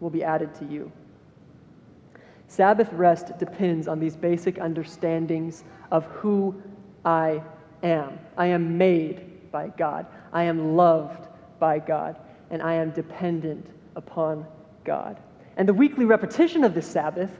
will 0.00 0.10
be 0.10 0.24
added 0.24 0.54
to 0.56 0.64
you. 0.64 0.90
Sabbath 2.48 2.92
rest 2.92 3.36
depends 3.38 3.88
on 3.88 3.98
these 3.98 4.16
basic 4.16 4.60
understandings 4.60 5.64
of 5.90 6.04
who 6.06 6.54
I 7.04 7.42
am. 7.82 8.18
I 8.36 8.46
am 8.46 8.78
made 8.78 9.50
by 9.50 9.68
God, 9.68 10.06
I 10.32 10.44
am 10.44 10.76
loved 10.76 11.28
by 11.58 11.78
God, 11.78 12.16
and 12.50 12.62
I 12.62 12.74
am 12.74 12.90
dependent 12.90 13.66
upon 13.96 14.46
God. 14.84 15.18
And 15.56 15.68
the 15.68 15.74
weekly 15.74 16.04
repetition 16.04 16.64
of 16.64 16.74
this 16.74 16.86
Sabbath 16.86 17.30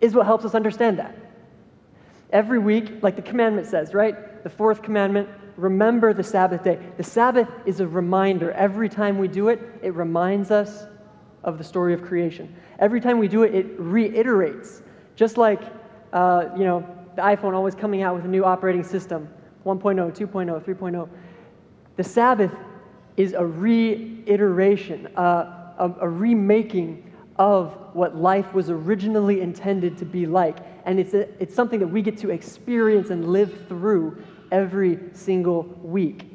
is 0.00 0.14
what 0.14 0.26
helps 0.26 0.44
us 0.44 0.54
understand 0.54 0.98
that. 0.98 1.16
Every 2.30 2.58
week, 2.58 3.02
like 3.02 3.16
the 3.16 3.22
commandment 3.22 3.66
says, 3.66 3.94
right? 3.94 4.42
The 4.42 4.50
fourth 4.50 4.82
commandment, 4.82 5.28
remember 5.56 6.12
the 6.12 6.22
Sabbath 6.22 6.64
day. 6.64 6.78
The 6.96 7.02
Sabbath 7.02 7.48
is 7.64 7.80
a 7.80 7.86
reminder. 7.86 8.52
Every 8.52 8.88
time 8.88 9.18
we 9.18 9.28
do 9.28 9.48
it, 9.48 9.60
it 9.82 9.94
reminds 9.94 10.50
us 10.50 10.86
of 11.44 11.58
the 11.58 11.64
story 11.64 11.94
of 11.94 12.02
creation. 12.02 12.54
Every 12.78 13.00
time 13.00 13.18
we 13.18 13.28
do 13.28 13.42
it, 13.42 13.54
it 13.54 13.66
reiterates. 13.78 14.82
Just 15.14 15.38
like, 15.38 15.62
uh, 16.12 16.48
you 16.56 16.64
know, 16.64 16.86
the 17.14 17.22
iPhone 17.22 17.54
always 17.54 17.74
coming 17.74 18.02
out 18.02 18.14
with 18.14 18.24
a 18.24 18.28
new 18.28 18.44
operating 18.44 18.84
system 18.84 19.28
1.0, 19.64 20.16
2.0, 20.16 20.62
3.0. 20.62 21.08
The 21.96 22.04
Sabbath 22.04 22.52
is 23.16 23.32
a 23.32 23.44
reiteration, 23.44 25.06
uh, 25.16 25.72
a, 25.78 25.94
a 26.02 26.08
remaking 26.08 27.12
of 27.36 27.74
what 27.92 28.16
life 28.16 28.52
was 28.54 28.70
originally 28.70 29.40
intended 29.40 29.98
to 29.98 30.04
be 30.04 30.26
like. 30.26 30.58
And 30.84 31.00
it's, 31.00 31.14
a, 31.14 31.28
it's 31.42 31.54
something 31.54 31.80
that 31.80 31.86
we 31.86 32.02
get 32.02 32.16
to 32.18 32.30
experience 32.30 33.10
and 33.10 33.28
live 33.28 33.66
through 33.68 34.22
every 34.50 34.98
single 35.12 35.62
week. 35.82 36.30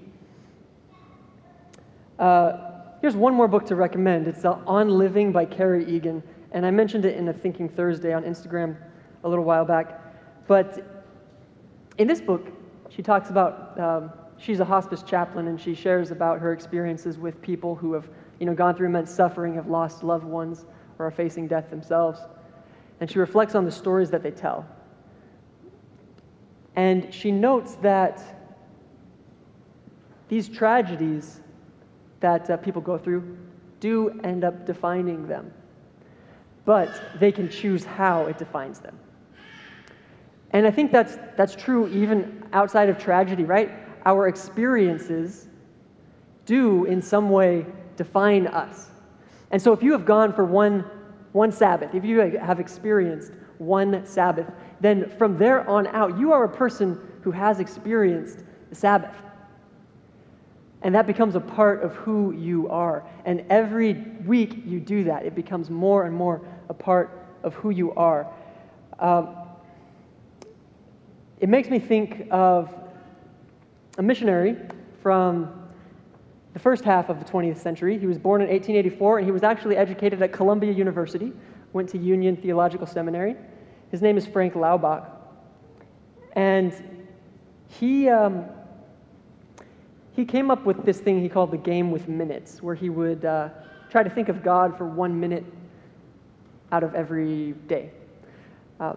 Uh, 2.20 2.72
Here's 3.02 3.16
one 3.16 3.34
more 3.34 3.48
book 3.48 3.66
to 3.66 3.76
recommend. 3.76 4.28
It's 4.28 4.46
uh, 4.46 4.60
On 4.68 4.88
Living 4.88 5.32
by 5.32 5.44
Kerry 5.44 5.84
Egan. 5.92 6.22
And 6.52 6.68
I 6.68 6.70
mentioned 6.70 7.04
it 7.04 7.18
in 7.18 7.30
a 7.30 7.34
Thinking 7.34 7.68
Thursday 7.68 8.14
on 8.14 8.24
Instagram 8.24 8.78
a 9.24 9.30
little 9.30 9.44
while 9.44 9.66
back. 9.66 10.00
But 10.48 11.08
in 11.98 12.08
this 12.08 12.22
book, 12.22 12.52
she 12.90 13.02
talks 13.02 13.32
about, 13.32 13.80
um, 13.80 14.12
she's 14.38 14.60
a 14.60 14.66
hospice 14.66 15.02
chaplain, 15.02 15.48
and 15.48 15.60
she 15.60 15.74
shares 15.74 16.12
about 16.12 16.40
her 16.42 16.54
experiences 16.54 17.18
with 17.18 17.42
people 17.42 17.74
who 17.74 17.92
have 17.94 18.08
you 18.40 18.46
know, 18.46 18.54
gone 18.54 18.76
through 18.76 18.86
immense 18.86 19.10
suffering, 19.10 19.56
have 19.56 19.68
lost 19.68 20.04
loved 20.04 20.26
ones, 20.26 20.66
or 21.00 21.08
are 21.08 21.12
facing 21.12 21.48
death 21.48 21.72
themselves. 21.72 22.20
And 23.00 23.10
she 23.10 23.18
reflects 23.18 23.56
on 23.56 23.66
the 23.66 23.72
stories 23.72 24.12
that 24.12 24.22
they 24.22 24.30
tell. 24.30 24.64
And 26.76 27.14
she 27.14 27.32
notes 27.32 27.76
that 27.82 28.22
these 30.30 30.48
tragedies 30.48 31.42
that 32.22 32.50
uh, 32.50 32.58
people 32.58 32.82
go 32.82 32.98
through 32.98 33.38
do 33.80 34.20
end 34.24 34.44
up 34.44 34.66
defining 34.66 35.28
them, 35.28 35.52
but 36.66 36.90
they 37.20 37.32
can 37.32 37.50
choose 37.50 37.84
how 37.84 38.28
it 38.28 38.38
defines 38.38 38.80
them. 38.80 38.98
And 40.52 40.68
I 40.68 40.72
think 40.72 40.92
that's, 40.92 41.18
that's 41.36 41.56
true 41.56 41.88
even 41.90 42.44
outside 42.54 42.90
of 42.90 42.98
tragedy, 42.98 43.44
right? 43.44 43.72
Our 44.06 44.28
experiences 44.28 45.48
do, 46.46 46.86
in 46.86 47.02
some 47.02 47.30
way, 47.30 47.66
define 47.98 48.48
us. 48.48 48.90
And 49.52 49.62
so 49.62 49.74
if 49.74 49.84
you 49.84 49.92
have 49.92 50.06
gone 50.06 50.34
for 50.34 50.46
one, 50.46 50.86
one 51.34 51.52
Sabbath, 51.52 51.94
if 51.96 52.06
you 52.06 52.20
have 52.20 52.60
experienced 52.60 53.34
one 53.58 54.06
Sabbath, 54.06 54.48
then 54.82 55.10
from 55.18 55.38
there 55.38 55.68
on 55.70 55.88
out, 55.88 56.18
you 56.18 56.34
are 56.34 56.44
a 56.44 56.50
person 56.50 57.00
who 57.22 57.32
has 57.32 57.60
experienced 57.60 58.44
the 58.70 58.76
Sabbath. 58.76 59.16
And 60.82 60.96
that 60.96 61.06
becomes 61.06 61.36
a 61.36 61.40
part 61.40 61.84
of 61.84 61.94
who 61.94 62.34
you 62.34 62.68
are. 62.70 63.04
And 63.26 63.46
every 63.52 63.94
week 64.26 64.64
you 64.66 64.80
do 64.80 65.04
that, 65.04 65.24
it 65.24 65.36
becomes 65.36 65.70
more 65.70 66.06
and 66.06 66.16
more 66.16 66.42
a 66.70 66.74
part 66.74 67.28
of 67.44 67.54
who 67.54 67.70
you 67.70 67.94
are. 67.94 68.28
Um, 68.98 69.36
it 71.40 71.50
makes 71.50 71.70
me 71.70 71.78
think 71.78 72.28
of 72.32 72.74
a 74.00 74.04
missionary 74.04 74.58
from 75.02 75.70
the 76.54 76.60
first 76.60 76.84
half 76.84 77.10
of 77.10 77.20
the 77.20 77.26
20th 77.26 77.58
century. 77.58 77.98
He 78.00 78.08
was 78.08 78.18
born 78.18 78.42
in 78.42 78.48
1884 78.48 79.20
and 79.20 79.26
he 79.26 79.32
was 79.32 79.44
actually 79.44 79.78
educated 79.78 80.22
at 80.22 80.34
Columbia 80.34 80.72
University, 80.72 81.32
went 81.74 81.90
to 81.90 82.00
Union 82.00 82.36
Theological 82.36 82.88
Seminary. 82.88 83.36
His 83.92 84.02
name 84.02 84.18
is 84.18 84.26
Frank 84.26 84.54
Laubach. 84.54 85.06
And 86.34 86.74
he, 87.68 88.08
um, 88.08 88.46
he 90.14 90.24
came 90.24 90.50
up 90.50 90.66
with 90.66 90.86
this 90.86 91.00
thing 91.00 91.22
he 91.22 91.28
called 91.28 91.52
the 91.52 91.58
game 91.58 91.92
with 91.92 92.08
minutes, 92.08 92.62
where 92.62 92.74
he 92.74 92.90
would 92.90 93.26
uh, 93.26 93.50
try 93.90 94.02
to 94.02 94.10
think 94.10 94.30
of 94.30 94.44
God 94.44 94.78
for 94.78 94.88
one 94.88 95.20
minute 95.20 95.44
out 96.72 96.84
of 96.84 96.96
every 96.96 97.52
day. 97.68 97.92
Uh, 98.80 98.94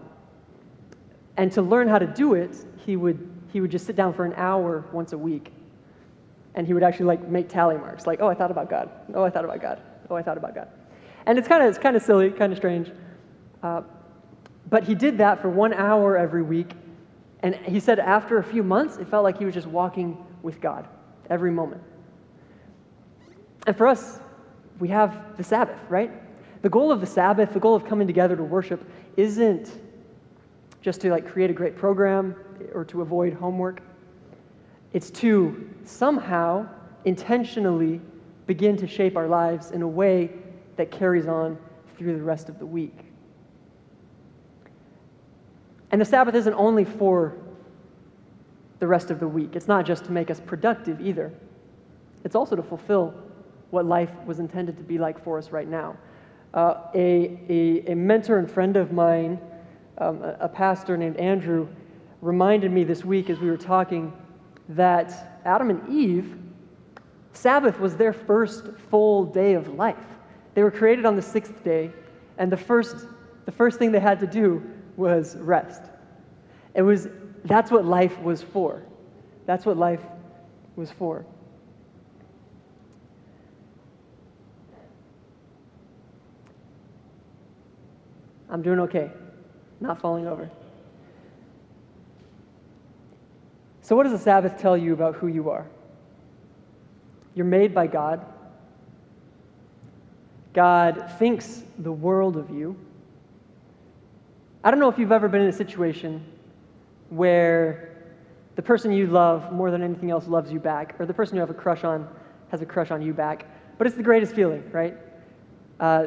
and 1.36 1.50
to 1.52 1.62
learn 1.62 1.88
how 1.88 1.98
to 1.98 2.06
do 2.06 2.34
it, 2.34 2.56
he 2.86 2.94
would, 2.94 3.28
he 3.52 3.60
would 3.60 3.72
just 3.72 3.86
sit 3.86 3.96
down 3.96 4.14
for 4.14 4.24
an 4.24 4.34
hour 4.36 4.84
once 4.92 5.12
a 5.12 5.18
week. 5.18 5.52
And 6.54 6.68
he 6.68 6.72
would 6.72 6.84
actually 6.84 7.06
like 7.06 7.28
make 7.28 7.48
tally 7.48 7.76
marks, 7.76 8.06
like, 8.06 8.20
oh, 8.22 8.28
I 8.28 8.34
thought 8.34 8.52
about 8.52 8.70
God. 8.70 8.88
Oh, 9.12 9.24
I 9.24 9.30
thought 9.30 9.44
about 9.44 9.60
God. 9.60 9.82
Oh, 10.08 10.14
I 10.14 10.22
thought 10.22 10.38
about 10.38 10.54
God. 10.54 10.68
And 11.26 11.36
it's 11.36 11.48
kind 11.48 11.64
of 11.64 11.68
it's 11.68 11.78
kind 11.78 11.96
of 11.96 12.02
silly, 12.02 12.30
kind 12.30 12.52
of 12.52 12.58
strange. 12.58 12.92
Uh, 13.60 13.82
but 14.74 14.82
he 14.82 14.96
did 14.96 15.18
that 15.18 15.40
for 15.40 15.48
one 15.48 15.72
hour 15.72 16.18
every 16.18 16.42
week. 16.42 16.72
And 17.44 17.54
he 17.54 17.78
said 17.78 18.00
after 18.00 18.38
a 18.38 18.42
few 18.42 18.64
months, 18.64 18.96
it 18.96 19.06
felt 19.06 19.22
like 19.22 19.38
he 19.38 19.44
was 19.44 19.54
just 19.54 19.68
walking 19.68 20.18
with 20.42 20.60
God 20.60 20.88
every 21.30 21.52
moment. 21.52 21.80
And 23.68 23.76
for 23.76 23.86
us, 23.86 24.18
we 24.80 24.88
have 24.88 25.36
the 25.36 25.44
Sabbath, 25.44 25.78
right? 25.88 26.10
The 26.62 26.68
goal 26.68 26.90
of 26.90 27.00
the 27.00 27.06
Sabbath, 27.06 27.52
the 27.52 27.60
goal 27.60 27.76
of 27.76 27.86
coming 27.86 28.08
together 28.08 28.34
to 28.34 28.42
worship, 28.42 28.82
isn't 29.16 29.70
just 30.82 31.00
to 31.02 31.10
like 31.12 31.24
create 31.24 31.50
a 31.50 31.54
great 31.54 31.76
program 31.76 32.34
or 32.72 32.84
to 32.86 33.00
avoid 33.00 33.32
homework. 33.32 33.80
It's 34.92 35.12
to 35.12 35.70
somehow 35.84 36.68
intentionally 37.04 38.00
begin 38.48 38.76
to 38.78 38.88
shape 38.88 39.16
our 39.16 39.28
lives 39.28 39.70
in 39.70 39.82
a 39.82 39.88
way 39.88 40.32
that 40.74 40.90
carries 40.90 41.28
on 41.28 41.58
through 41.96 42.16
the 42.16 42.24
rest 42.24 42.48
of 42.48 42.58
the 42.58 42.66
week. 42.66 43.13
And 45.94 46.00
the 46.00 46.04
Sabbath 46.04 46.34
isn't 46.34 46.54
only 46.54 46.84
for 46.84 47.36
the 48.80 48.86
rest 48.88 49.12
of 49.12 49.20
the 49.20 49.28
week, 49.28 49.54
it's 49.54 49.68
not 49.68 49.86
just 49.86 50.04
to 50.06 50.10
make 50.10 50.28
us 50.28 50.40
productive 50.40 51.00
either. 51.00 51.32
It's 52.24 52.34
also 52.34 52.56
to 52.56 52.64
fulfill 52.64 53.14
what 53.70 53.86
life 53.86 54.10
was 54.26 54.40
intended 54.40 54.76
to 54.78 54.82
be 54.82 54.98
like 54.98 55.22
for 55.22 55.38
us 55.38 55.52
right 55.52 55.68
now. 55.68 55.96
Uh, 56.52 56.80
a, 56.96 57.38
a, 57.48 57.92
a, 57.92 57.94
mentor 57.94 58.38
and 58.38 58.50
friend 58.50 58.76
of 58.76 58.90
mine, 58.90 59.38
um, 59.98 60.20
a, 60.20 60.36
a 60.40 60.48
pastor 60.48 60.96
named 60.96 61.16
Andrew, 61.18 61.68
reminded 62.22 62.72
me 62.72 62.82
this 62.82 63.04
week 63.04 63.30
as 63.30 63.38
we 63.38 63.48
were 63.48 63.56
talking 63.56 64.12
that 64.70 65.38
Adam 65.44 65.70
and 65.70 65.88
Eve, 65.88 66.36
Sabbath 67.34 67.78
was 67.78 67.96
their 67.96 68.12
first 68.12 68.64
full 68.90 69.26
day 69.26 69.54
of 69.54 69.68
life. 69.68 69.94
They 70.54 70.64
were 70.64 70.72
created 70.72 71.06
on 71.06 71.14
the 71.14 71.22
sixth 71.22 71.62
day, 71.62 71.92
and 72.36 72.50
the 72.50 72.56
first, 72.56 73.06
the 73.44 73.52
first 73.52 73.78
thing 73.78 73.92
they 73.92 74.00
had 74.00 74.18
to 74.18 74.26
do 74.26 74.60
was 74.96 75.36
rest. 75.36 75.82
It 76.74 76.82
was, 76.82 77.08
that's 77.44 77.70
what 77.70 77.84
life 77.84 78.18
was 78.20 78.42
for. 78.42 78.82
That's 79.46 79.66
what 79.66 79.76
life 79.76 80.00
was 80.76 80.90
for. 80.90 81.24
I'm 88.48 88.62
doing 88.62 88.78
okay, 88.80 89.10
not 89.80 90.00
falling 90.00 90.26
over. 90.26 90.48
So, 93.82 93.96
what 93.96 94.04
does 94.04 94.12
the 94.12 94.18
Sabbath 94.18 94.58
tell 94.58 94.76
you 94.76 94.92
about 94.92 95.16
who 95.16 95.26
you 95.26 95.50
are? 95.50 95.66
You're 97.34 97.46
made 97.46 97.74
by 97.74 97.86
God. 97.86 98.24
God 100.52 101.10
thinks 101.18 101.64
the 101.80 101.92
world 101.92 102.36
of 102.36 102.48
you. 102.48 102.76
I 104.64 104.70
don't 104.70 104.80
know 104.80 104.88
if 104.88 104.98
you've 104.98 105.12
ever 105.12 105.28
been 105.28 105.42
in 105.42 105.48
a 105.48 105.52
situation 105.52 106.24
where 107.10 107.98
the 108.56 108.62
person 108.62 108.90
you 108.92 109.06
love 109.06 109.52
more 109.52 109.70
than 109.70 109.82
anything 109.82 110.10
else 110.10 110.26
loves 110.26 110.50
you 110.50 110.58
back, 110.58 110.98
or 110.98 111.04
the 111.04 111.12
person 111.12 111.36
you 111.36 111.40
have 111.40 111.50
a 111.50 111.54
crush 111.54 111.84
on 111.84 112.08
has 112.48 112.62
a 112.62 112.66
crush 112.66 112.90
on 112.90 113.02
you 113.02 113.12
back. 113.12 113.46
But 113.76 113.86
it's 113.86 113.94
the 113.94 114.02
greatest 114.02 114.34
feeling, 114.34 114.64
right? 114.72 114.96
Uh, 115.80 116.06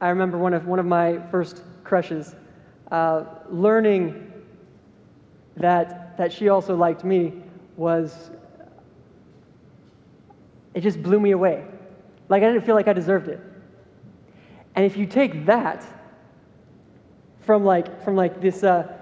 I 0.00 0.08
remember 0.08 0.38
one 0.38 0.54
of, 0.54 0.66
one 0.66 0.80
of 0.80 0.86
my 0.86 1.20
first 1.30 1.62
crushes 1.84 2.34
uh, 2.90 3.26
learning 3.48 4.32
that, 5.58 6.16
that 6.18 6.32
she 6.32 6.48
also 6.48 6.74
liked 6.74 7.04
me 7.04 7.32
was, 7.76 8.32
it 10.74 10.80
just 10.80 11.00
blew 11.00 11.20
me 11.20 11.30
away. 11.30 11.64
Like 12.28 12.42
I 12.42 12.46
didn't 12.46 12.66
feel 12.66 12.74
like 12.74 12.88
I 12.88 12.92
deserved 12.92 13.28
it. 13.28 13.38
And 14.74 14.84
if 14.84 14.96
you 14.96 15.06
take 15.06 15.46
that 15.46 15.86
from 17.42 17.64
like, 17.64 18.04
from 18.04 18.16
like 18.16 18.40
this 18.40 18.62
uh, 18.62 18.92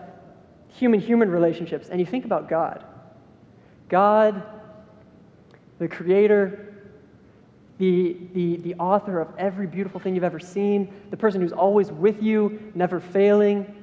human-human 0.68 1.30
relationships. 1.30 1.88
And 1.88 2.00
you 2.00 2.06
think 2.06 2.24
about 2.24 2.48
God, 2.48 2.84
God, 3.88 4.42
the 5.78 5.88
creator, 5.88 6.74
the, 7.78 8.16
the, 8.34 8.56
the 8.58 8.74
author 8.74 9.20
of 9.20 9.28
every 9.38 9.66
beautiful 9.66 10.00
thing 10.00 10.14
you've 10.14 10.24
ever 10.24 10.40
seen, 10.40 10.92
the 11.10 11.16
person 11.16 11.40
who's 11.40 11.52
always 11.52 11.90
with 11.90 12.22
you, 12.22 12.72
never 12.74 13.00
failing, 13.00 13.74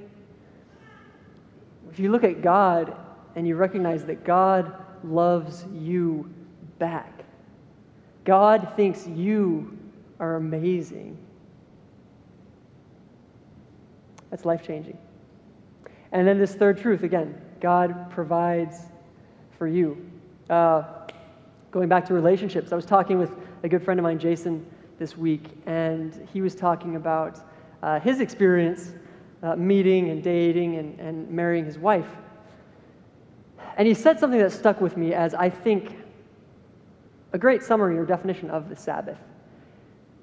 if 1.98 2.02
you 2.02 2.12
look 2.12 2.24
at 2.24 2.44
God 2.44 2.96
and 3.36 3.48
you 3.48 3.56
recognize 3.56 4.06
that 4.06 4.24
God 4.24 4.72
loves 5.04 5.66
you 5.74 6.32
back, 6.78 7.24
God 8.24 8.74
thinks 8.76 9.08
you 9.08 9.76
are 10.20 10.36
amazing. 10.36 11.18
That's 14.30 14.46
life 14.46 14.66
changing. 14.66 14.98
And 16.12 16.28
then 16.28 16.38
this 16.38 16.56
third 16.56 16.78
truth 16.78 17.04
again 17.04 17.42
God 17.60 18.10
provides 18.12 18.78
for 19.58 19.68
you. 19.68 20.10
Uh, 20.50 20.84
going 21.72 21.90
back 21.90 22.06
to 22.06 22.14
relationships, 22.14 22.72
I 22.72 22.76
was 22.76 22.86
talking 22.86 23.20
with 23.20 23.32
a 23.64 23.70
good 23.70 23.84
friend 23.84 24.00
of 24.00 24.04
mine, 24.04 24.20
Jason, 24.20 24.66
this 25.00 25.18
week, 25.18 25.44
and 25.66 26.28
he 26.32 26.42
was 26.42 26.56
talking 26.56 26.96
about 26.96 27.40
uh, 27.84 28.00
his 28.00 28.20
experience 28.20 28.94
uh, 29.44 29.56
meeting 29.56 30.10
and 30.10 30.24
dating 30.24 30.78
and, 30.78 31.00
and 31.00 31.30
marrying 31.30 31.66
his 31.66 31.78
wife. 31.78 32.08
And 33.78 33.88
he 33.88 33.94
said 33.94 34.20
something 34.20 34.40
that 34.40 34.52
stuck 34.52 34.82
with 34.82 34.98
me 34.98 35.14
as 35.14 35.34
I 35.36 35.50
think 35.50 35.98
a 37.34 37.38
great 37.38 37.62
summary 37.62 37.98
or 37.98 38.06
definition 38.06 38.50
of 38.50 38.70
the 38.70 38.76
Sabbath, 38.76 39.20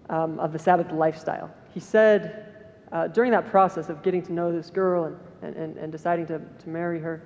um, 0.08 0.40
of 0.40 0.52
the 0.52 0.58
Sabbath 0.58 0.90
lifestyle. 0.90 1.50
He 1.72 1.80
said 1.80 2.53
uh, 2.94 3.08
during 3.08 3.30
that 3.32 3.50
process 3.50 3.90
of 3.90 4.02
getting 4.02 4.22
to 4.22 4.32
know 4.32 4.50
this 4.50 4.70
girl 4.70 5.14
and, 5.42 5.54
and, 5.54 5.76
and 5.76 5.92
deciding 5.92 6.26
to, 6.26 6.40
to 6.58 6.68
marry 6.70 6.98
her, 6.98 7.22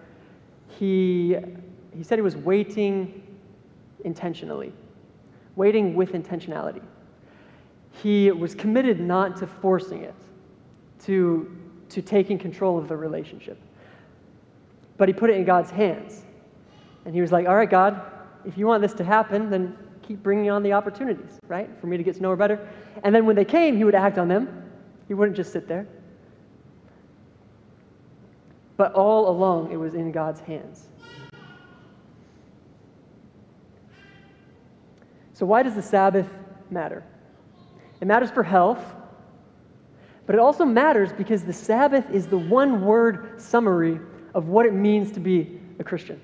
he, 0.66 1.36
he 1.96 2.02
said 2.02 2.18
he 2.18 2.22
was 2.22 2.36
waiting 2.36 3.22
intentionally, 4.04 4.72
waiting 5.54 5.94
with 5.94 6.12
intentionality. 6.12 6.82
He 8.02 8.32
was 8.32 8.56
committed 8.56 8.98
not 8.98 9.36
to 9.36 9.46
forcing 9.46 10.02
it, 10.02 10.14
to 11.04 11.56
to 11.90 12.02
taking 12.02 12.38
control 12.38 12.78
of 12.78 12.88
the 12.88 12.96
relationship. 12.96 13.58
But 14.96 15.08
he 15.08 15.14
put 15.14 15.30
it 15.30 15.36
in 15.36 15.44
God's 15.44 15.70
hands. 15.70 16.24
And 17.04 17.14
he 17.14 17.20
was 17.20 17.32
like, 17.32 17.46
All 17.46 17.56
right, 17.56 17.70
God, 17.70 18.02
if 18.44 18.58
you 18.58 18.66
want 18.66 18.82
this 18.82 18.94
to 18.94 19.04
happen, 19.04 19.50
then 19.50 19.76
keep 20.02 20.22
bringing 20.22 20.50
on 20.50 20.62
the 20.62 20.72
opportunities, 20.72 21.38
right, 21.48 21.68
for 21.80 21.86
me 21.86 21.96
to 21.96 22.02
get 22.02 22.16
to 22.16 22.22
know 22.22 22.30
her 22.30 22.36
better. 22.36 22.68
And 23.04 23.14
then 23.14 23.26
when 23.26 23.36
they 23.36 23.44
came, 23.44 23.76
he 23.76 23.84
would 23.84 23.94
act 23.94 24.18
on 24.18 24.28
them. 24.28 24.67
He 25.08 25.14
wouldn't 25.14 25.36
just 25.36 25.52
sit 25.52 25.66
there. 25.66 25.86
But 28.76 28.92
all 28.92 29.28
along, 29.28 29.72
it 29.72 29.76
was 29.76 29.94
in 29.94 30.12
God's 30.12 30.40
hands. 30.40 30.86
So, 35.32 35.46
why 35.46 35.62
does 35.62 35.74
the 35.74 35.82
Sabbath 35.82 36.28
matter? 36.70 37.02
It 38.00 38.06
matters 38.06 38.30
for 38.30 38.42
health, 38.42 38.84
but 40.26 40.34
it 40.34 40.40
also 40.40 40.64
matters 40.64 41.12
because 41.12 41.42
the 41.42 41.52
Sabbath 41.52 42.08
is 42.10 42.26
the 42.26 42.38
one 42.38 42.84
word 42.84 43.40
summary 43.40 43.98
of 44.34 44.48
what 44.48 44.66
it 44.66 44.74
means 44.74 45.10
to 45.12 45.20
be 45.20 45.60
a 45.78 45.84
Christian. 45.84 46.20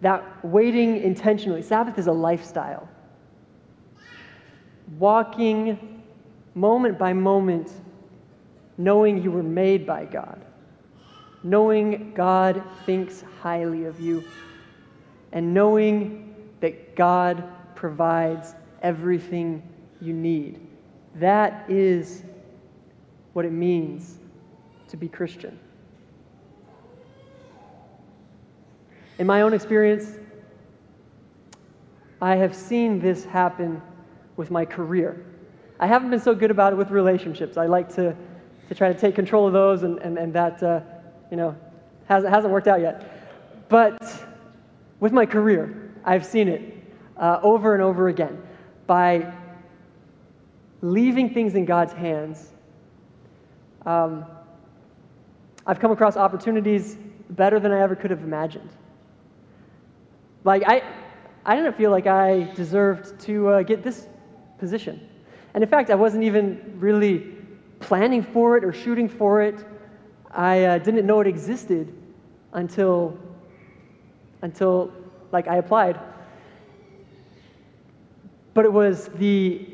That 0.00 0.44
waiting 0.44 1.02
intentionally, 1.02 1.62
Sabbath 1.62 1.98
is 1.98 2.06
a 2.06 2.12
lifestyle. 2.12 2.88
Walking 4.98 5.99
moment 6.54 6.98
by 6.98 7.12
moment, 7.12 7.70
knowing 8.78 9.22
you 9.22 9.30
were 9.30 9.42
made 9.42 9.86
by 9.86 10.04
God, 10.04 10.44
knowing 11.42 12.12
God 12.14 12.62
thinks 12.86 13.24
highly 13.40 13.84
of 13.84 14.00
you, 14.00 14.24
and 15.32 15.54
knowing 15.54 16.34
that 16.60 16.96
God 16.96 17.44
provides 17.74 18.54
everything 18.82 19.62
you 20.00 20.12
need. 20.12 20.60
That 21.16 21.68
is 21.70 22.22
what 23.32 23.44
it 23.44 23.52
means 23.52 24.18
to 24.88 24.96
be 24.96 25.08
Christian. 25.08 25.58
In 29.18 29.26
my 29.26 29.42
own 29.42 29.52
experience, 29.52 30.16
I 32.22 32.36
have 32.36 32.54
seen 32.54 33.00
this 33.00 33.24
happen 33.24 33.80
with 34.36 34.50
my 34.50 34.64
career. 34.64 35.24
I 35.80 35.86
haven't 35.86 36.10
been 36.10 36.20
so 36.20 36.34
good 36.34 36.50
about 36.50 36.74
it 36.74 36.76
with 36.76 36.90
relationships. 36.90 37.56
I 37.56 37.64
like 37.64 37.88
to, 37.94 38.14
to 38.68 38.74
try 38.74 38.92
to 38.92 38.98
take 38.98 39.14
control 39.14 39.46
of 39.46 39.54
those, 39.54 39.82
and, 39.82 39.98
and, 40.00 40.18
and 40.18 40.30
that, 40.34 40.62
uh, 40.62 40.80
you 41.30 41.38
know, 41.38 41.56
hasn't, 42.06 42.32
hasn't 42.32 42.52
worked 42.52 42.68
out 42.68 42.82
yet. 42.82 43.66
But 43.70 44.26
with 45.00 45.12
my 45.12 45.24
career, 45.24 45.90
I've 46.04 46.26
seen 46.26 46.48
it 46.48 46.84
uh, 47.16 47.40
over 47.42 47.72
and 47.72 47.82
over 47.82 48.08
again. 48.08 48.42
By 48.86 49.32
leaving 50.82 51.32
things 51.32 51.54
in 51.54 51.64
God's 51.64 51.94
hands, 51.94 52.50
um, 53.86 54.26
I've 55.66 55.80
come 55.80 55.92
across 55.92 56.18
opportunities 56.18 56.98
better 57.30 57.58
than 57.58 57.72
I 57.72 57.80
ever 57.80 57.96
could 57.96 58.10
have 58.10 58.22
imagined. 58.22 58.68
Like, 60.44 60.62
I, 60.66 60.82
I 61.46 61.56
didn't 61.56 61.74
feel 61.74 61.90
like 61.90 62.06
I 62.06 62.52
deserved 62.54 63.18
to 63.20 63.48
uh, 63.48 63.62
get 63.62 63.82
this 63.82 64.08
position. 64.58 65.06
And 65.54 65.62
in 65.64 65.70
fact, 65.70 65.90
I 65.90 65.94
wasn't 65.94 66.24
even 66.24 66.76
really 66.78 67.34
planning 67.80 68.22
for 68.22 68.56
it 68.56 68.64
or 68.64 68.72
shooting 68.72 69.08
for 69.08 69.42
it. 69.42 69.64
I 70.30 70.64
uh, 70.64 70.78
didn't 70.78 71.06
know 71.06 71.20
it 71.20 71.26
existed 71.26 71.92
until, 72.52 73.18
until 74.42 74.92
like, 75.32 75.48
I 75.48 75.56
applied. 75.56 75.98
But 78.54 78.64
it 78.64 78.72
was 78.72 79.08
the 79.16 79.66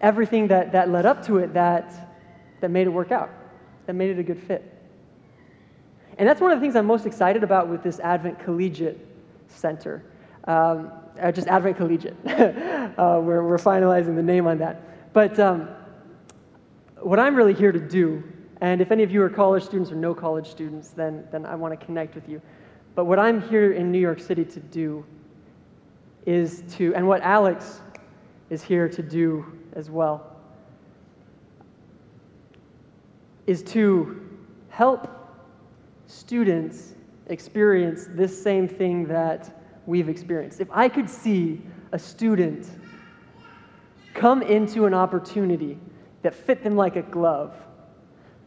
everything 0.00 0.48
that, 0.48 0.72
that 0.72 0.88
led 0.88 1.06
up 1.06 1.24
to 1.26 1.38
it 1.38 1.52
that, 1.54 2.18
that 2.60 2.70
made 2.70 2.86
it 2.86 2.90
work 2.90 3.12
out, 3.12 3.30
that 3.86 3.94
made 3.94 4.10
it 4.10 4.18
a 4.18 4.22
good 4.22 4.42
fit. 4.42 4.80
And 6.18 6.28
that's 6.28 6.40
one 6.40 6.52
of 6.52 6.58
the 6.58 6.64
things 6.64 6.76
I'm 6.76 6.86
most 6.86 7.06
excited 7.06 7.42
about 7.42 7.68
with 7.68 7.82
this 7.82 7.98
Advent 8.00 8.38
Collegiate 8.38 8.98
Center. 9.48 10.02
Um, 10.44 10.90
uh, 11.20 11.32
just 11.32 11.48
Advent 11.48 11.76
Collegiate. 11.76 12.16
uh, 12.26 13.20
we're, 13.22 13.42
we're 13.46 13.58
finalizing 13.58 14.16
the 14.16 14.22
name 14.22 14.46
on 14.46 14.58
that. 14.58 14.82
But 15.12 15.38
um, 15.40 15.68
what 17.00 17.18
I'm 17.18 17.34
really 17.34 17.54
here 17.54 17.72
to 17.72 17.80
do, 17.80 18.22
and 18.60 18.80
if 18.80 18.92
any 18.92 19.02
of 19.02 19.10
you 19.10 19.22
are 19.22 19.30
college 19.30 19.64
students 19.64 19.90
or 19.90 19.96
no 19.96 20.14
college 20.14 20.48
students, 20.48 20.90
then, 20.90 21.26
then 21.32 21.44
I 21.46 21.54
want 21.56 21.78
to 21.78 21.84
connect 21.84 22.14
with 22.14 22.28
you. 22.28 22.40
But 22.94 23.06
what 23.06 23.18
I'm 23.18 23.40
here 23.48 23.72
in 23.72 23.90
New 23.90 23.98
York 23.98 24.20
City 24.20 24.44
to 24.44 24.60
do 24.60 25.04
is 26.26 26.62
to, 26.76 26.94
and 26.94 27.06
what 27.08 27.22
Alex 27.22 27.80
is 28.50 28.62
here 28.62 28.88
to 28.88 29.02
do 29.02 29.44
as 29.72 29.90
well, 29.90 30.36
is 33.46 33.62
to 33.62 34.28
help 34.68 35.08
students 36.06 36.94
experience 37.26 38.08
this 38.10 38.40
same 38.40 38.68
thing 38.68 39.06
that 39.06 39.62
we've 39.86 40.08
experienced. 40.08 40.60
If 40.60 40.68
I 40.70 40.88
could 40.88 41.08
see 41.08 41.62
a 41.92 41.98
student 41.98 42.68
come 44.14 44.42
into 44.42 44.86
an 44.86 44.94
opportunity 44.94 45.78
that 46.22 46.34
fit 46.34 46.62
them 46.62 46.76
like 46.76 46.96
a 46.96 47.02
glove 47.02 47.54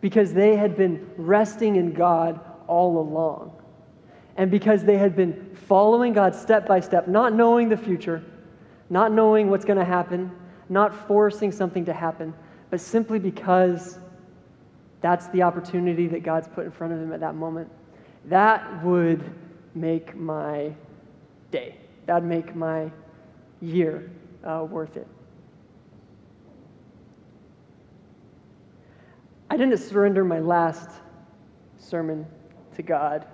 because 0.01 0.33
they 0.33 0.55
had 0.55 0.75
been 0.75 1.09
resting 1.17 1.77
in 1.77 1.93
God 1.93 2.39
all 2.67 2.99
along, 2.99 3.53
and 4.35 4.51
because 4.51 4.83
they 4.83 4.97
had 4.97 5.15
been 5.15 5.55
following 5.67 6.13
God 6.13 6.35
step 6.35 6.67
by 6.67 6.79
step, 6.79 7.07
not 7.07 7.33
knowing 7.33 7.69
the 7.69 7.77
future, 7.77 8.23
not 8.89 9.11
knowing 9.11 9.49
what's 9.49 9.65
going 9.65 9.79
to 9.79 9.85
happen, 9.85 10.31
not 10.69 11.07
forcing 11.07 11.51
something 11.51 11.85
to 11.85 11.93
happen, 11.93 12.33
but 12.69 12.81
simply 12.81 13.19
because 13.19 13.97
that's 15.01 15.27
the 15.29 15.41
opportunity 15.41 16.07
that 16.07 16.23
God's 16.23 16.47
put 16.47 16.65
in 16.65 16.71
front 16.71 16.93
of 16.93 16.99
them 16.99 17.13
at 17.13 17.19
that 17.19 17.35
moment. 17.35 17.69
That 18.25 18.83
would 18.83 19.23
make 19.75 20.15
my 20.15 20.73
day. 21.51 21.77
That 22.05 22.15
would 22.15 22.29
make 22.29 22.55
my 22.55 22.91
year 23.61 24.09
uh, 24.43 24.65
worth 24.69 24.97
it. 24.97 25.07
I 29.49 29.57
didn't 29.57 29.77
surrender 29.77 30.23
my 30.23 30.39
last 30.39 30.89
sermon 31.77 32.25
to 32.75 32.81
God. 32.81 33.25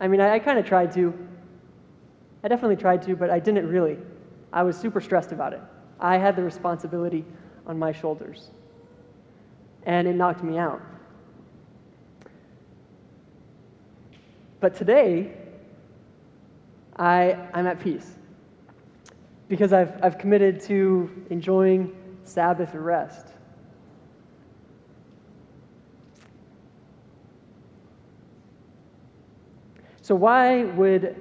I 0.00 0.08
mean, 0.08 0.20
I, 0.20 0.34
I 0.34 0.38
kind 0.38 0.58
of 0.58 0.66
tried 0.66 0.92
to. 0.92 1.14
I 2.42 2.48
definitely 2.48 2.76
tried 2.76 3.02
to, 3.02 3.14
but 3.16 3.30
I 3.30 3.38
didn't 3.38 3.68
really. 3.68 3.98
I 4.52 4.62
was 4.62 4.76
super 4.76 5.00
stressed 5.00 5.32
about 5.32 5.52
it. 5.52 5.60
I 6.00 6.16
had 6.16 6.34
the 6.34 6.42
responsibility 6.42 7.24
on 7.66 7.78
my 7.78 7.92
shoulders, 7.92 8.50
and 9.84 10.08
it 10.08 10.14
knocked 10.14 10.42
me 10.42 10.58
out. 10.58 10.80
But 14.60 14.74
today, 14.74 15.32
I, 16.96 17.36
I'm 17.54 17.66
at 17.66 17.80
peace 17.80 18.16
because 19.48 19.72
I've, 19.72 19.92
I've 20.02 20.18
committed 20.18 20.60
to 20.62 21.10
enjoying 21.30 21.96
Sabbath 22.24 22.74
rest. 22.74 23.28
So, 30.10 30.16
why 30.16 30.64
would 30.64 31.14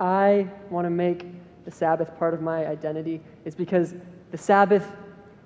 I 0.00 0.48
want 0.70 0.86
to 0.86 0.90
make 0.90 1.26
the 1.66 1.70
Sabbath 1.70 2.18
part 2.18 2.32
of 2.32 2.40
my 2.40 2.66
identity 2.66 3.20
is 3.44 3.54
because 3.54 3.94
the 4.30 4.38
Sabbath 4.38 4.90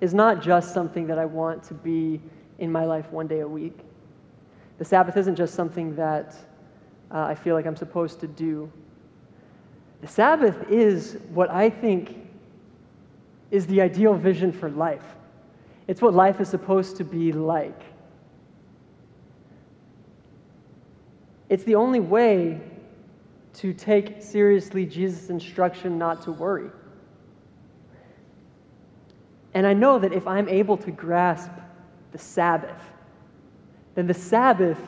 is 0.00 0.14
not 0.14 0.40
just 0.40 0.72
something 0.72 1.08
that 1.08 1.18
I 1.18 1.24
want 1.24 1.64
to 1.64 1.74
be 1.74 2.20
in 2.60 2.70
my 2.70 2.84
life 2.84 3.10
one 3.10 3.26
day 3.26 3.40
a 3.40 3.48
week. 3.48 3.80
The 4.78 4.84
Sabbath 4.84 5.16
isn't 5.16 5.34
just 5.34 5.54
something 5.54 5.96
that 5.96 6.36
uh, 7.10 7.22
I 7.22 7.34
feel 7.34 7.56
like 7.56 7.66
I'm 7.66 7.74
supposed 7.74 8.20
to 8.20 8.28
do. 8.28 8.70
The 10.00 10.06
Sabbath 10.06 10.70
is 10.70 11.18
what 11.30 11.50
I 11.50 11.68
think 11.68 12.16
is 13.50 13.66
the 13.66 13.80
ideal 13.80 14.14
vision 14.14 14.52
for 14.52 14.70
life. 14.70 15.16
It's 15.88 16.00
what 16.00 16.14
life 16.14 16.40
is 16.40 16.48
supposed 16.48 16.96
to 16.98 17.04
be 17.04 17.32
like. 17.32 17.82
It's 21.48 21.64
the 21.64 21.74
only 21.74 21.98
way 21.98 22.60
to 23.56 23.72
take 23.72 24.22
seriously 24.22 24.84
Jesus' 24.84 25.30
instruction 25.30 25.98
not 25.98 26.20
to 26.22 26.32
worry. 26.32 26.70
And 29.54 29.66
I 29.66 29.72
know 29.72 29.98
that 29.98 30.12
if 30.12 30.26
I'm 30.26 30.48
able 30.48 30.76
to 30.76 30.90
grasp 30.90 31.50
the 32.12 32.18
Sabbath, 32.18 32.82
then 33.94 34.06
the 34.06 34.14
Sabbath 34.14 34.78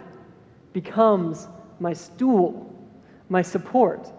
becomes 0.74 1.48
my 1.81 1.94
stool, 1.94 2.70
my 3.31 3.40
support, 3.40 4.12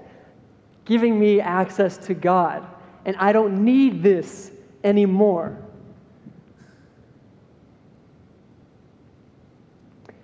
giving 0.86 1.20
me 1.20 1.40
access 1.40 1.98
to 2.00 2.16
God. 2.16 2.66
And 3.06 3.16
I 3.18 3.32
don't 3.32 3.64
need 3.64 4.02
this 4.02 4.52
anymore. 4.84 5.58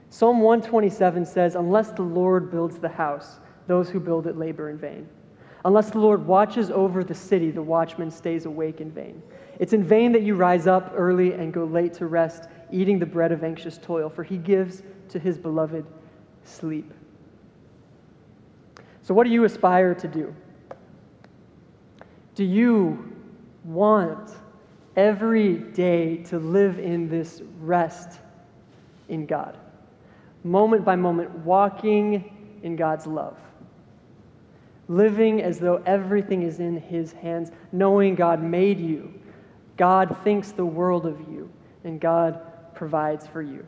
Psalm 0.10 0.40
127 0.42 1.26
says, 1.26 1.56
Unless 1.56 1.92
the 1.92 2.02
Lord 2.02 2.50
builds 2.50 2.80
the 2.80 2.90
house, 2.90 3.40
those 3.67 3.89
who 3.89 3.99
build 3.99 4.28
it 4.28 4.38
labor 4.38 4.69
in 4.69 4.78
vain. 4.78 5.08
Unless 5.65 5.91
the 5.91 5.99
Lord 5.99 6.25
watches 6.25 6.69
over 6.69 7.04
the 7.04 7.15
city, 7.15 7.49
the 7.49 7.62
watchman 7.62 8.12
stays 8.12 8.45
awake 8.45 8.82
in 8.82 8.91
vain. 8.91 9.21
It's 9.60 9.73
in 9.73 9.84
vain 9.84 10.12
that 10.12 10.21
you 10.21 10.36
rise 10.36 10.67
up 10.67 10.91
early 10.95 11.34
and 11.34 11.51
go 11.51 11.65
late 11.65 11.93
to 11.95 12.06
rest, 12.06 12.49
eating 12.71 12.99
the 12.99 13.06
bread 13.06 13.32
of 13.32 13.43
anxious 13.43 13.80
toil, 13.80 14.10
for 14.10 14.23
he 14.23 14.38
gives 14.38 14.84
to 15.10 15.17
his 15.17 15.38
beloved 15.38 15.86
sleep. 16.43 16.93
So, 19.01 19.13
what 19.13 19.23
do 19.23 19.32
you 19.32 19.43
aspire 19.43 19.95
to 19.95 20.08
do? 20.08 20.36
Do 22.36 22.43
you 22.43 23.13
want 23.63 24.32
every 24.95 25.56
day 25.58 26.17
to 26.25 26.38
live 26.38 26.80
in 26.80 27.10
this 27.10 27.41
rest 27.60 28.19
in 29.10 29.25
God? 29.25 29.58
Moment 30.43 30.86
by 30.86 30.95
moment, 30.95 31.32
walking 31.39 32.60
in 32.62 32.75
God's 32.75 33.08
love. 33.08 33.38
Living 34.88 35.41
as 35.41 35.60
though 35.60 35.82
everything 35.86 36.43
is 36.43 36.60
in 36.60 36.78
His 36.78 37.12
hands, 37.13 37.52
knowing 37.71 38.15
God 38.15 38.41
made 38.41 38.80
you. 38.80 39.13
God 39.78 40.15
thinks 40.24 40.52
the 40.52 40.65
world 40.65 41.06
of 41.06 41.19
you, 41.21 41.52
and 41.84 42.00
God 42.00 42.39
provides 42.76 43.28
for 43.28 43.41
you. 43.41 43.65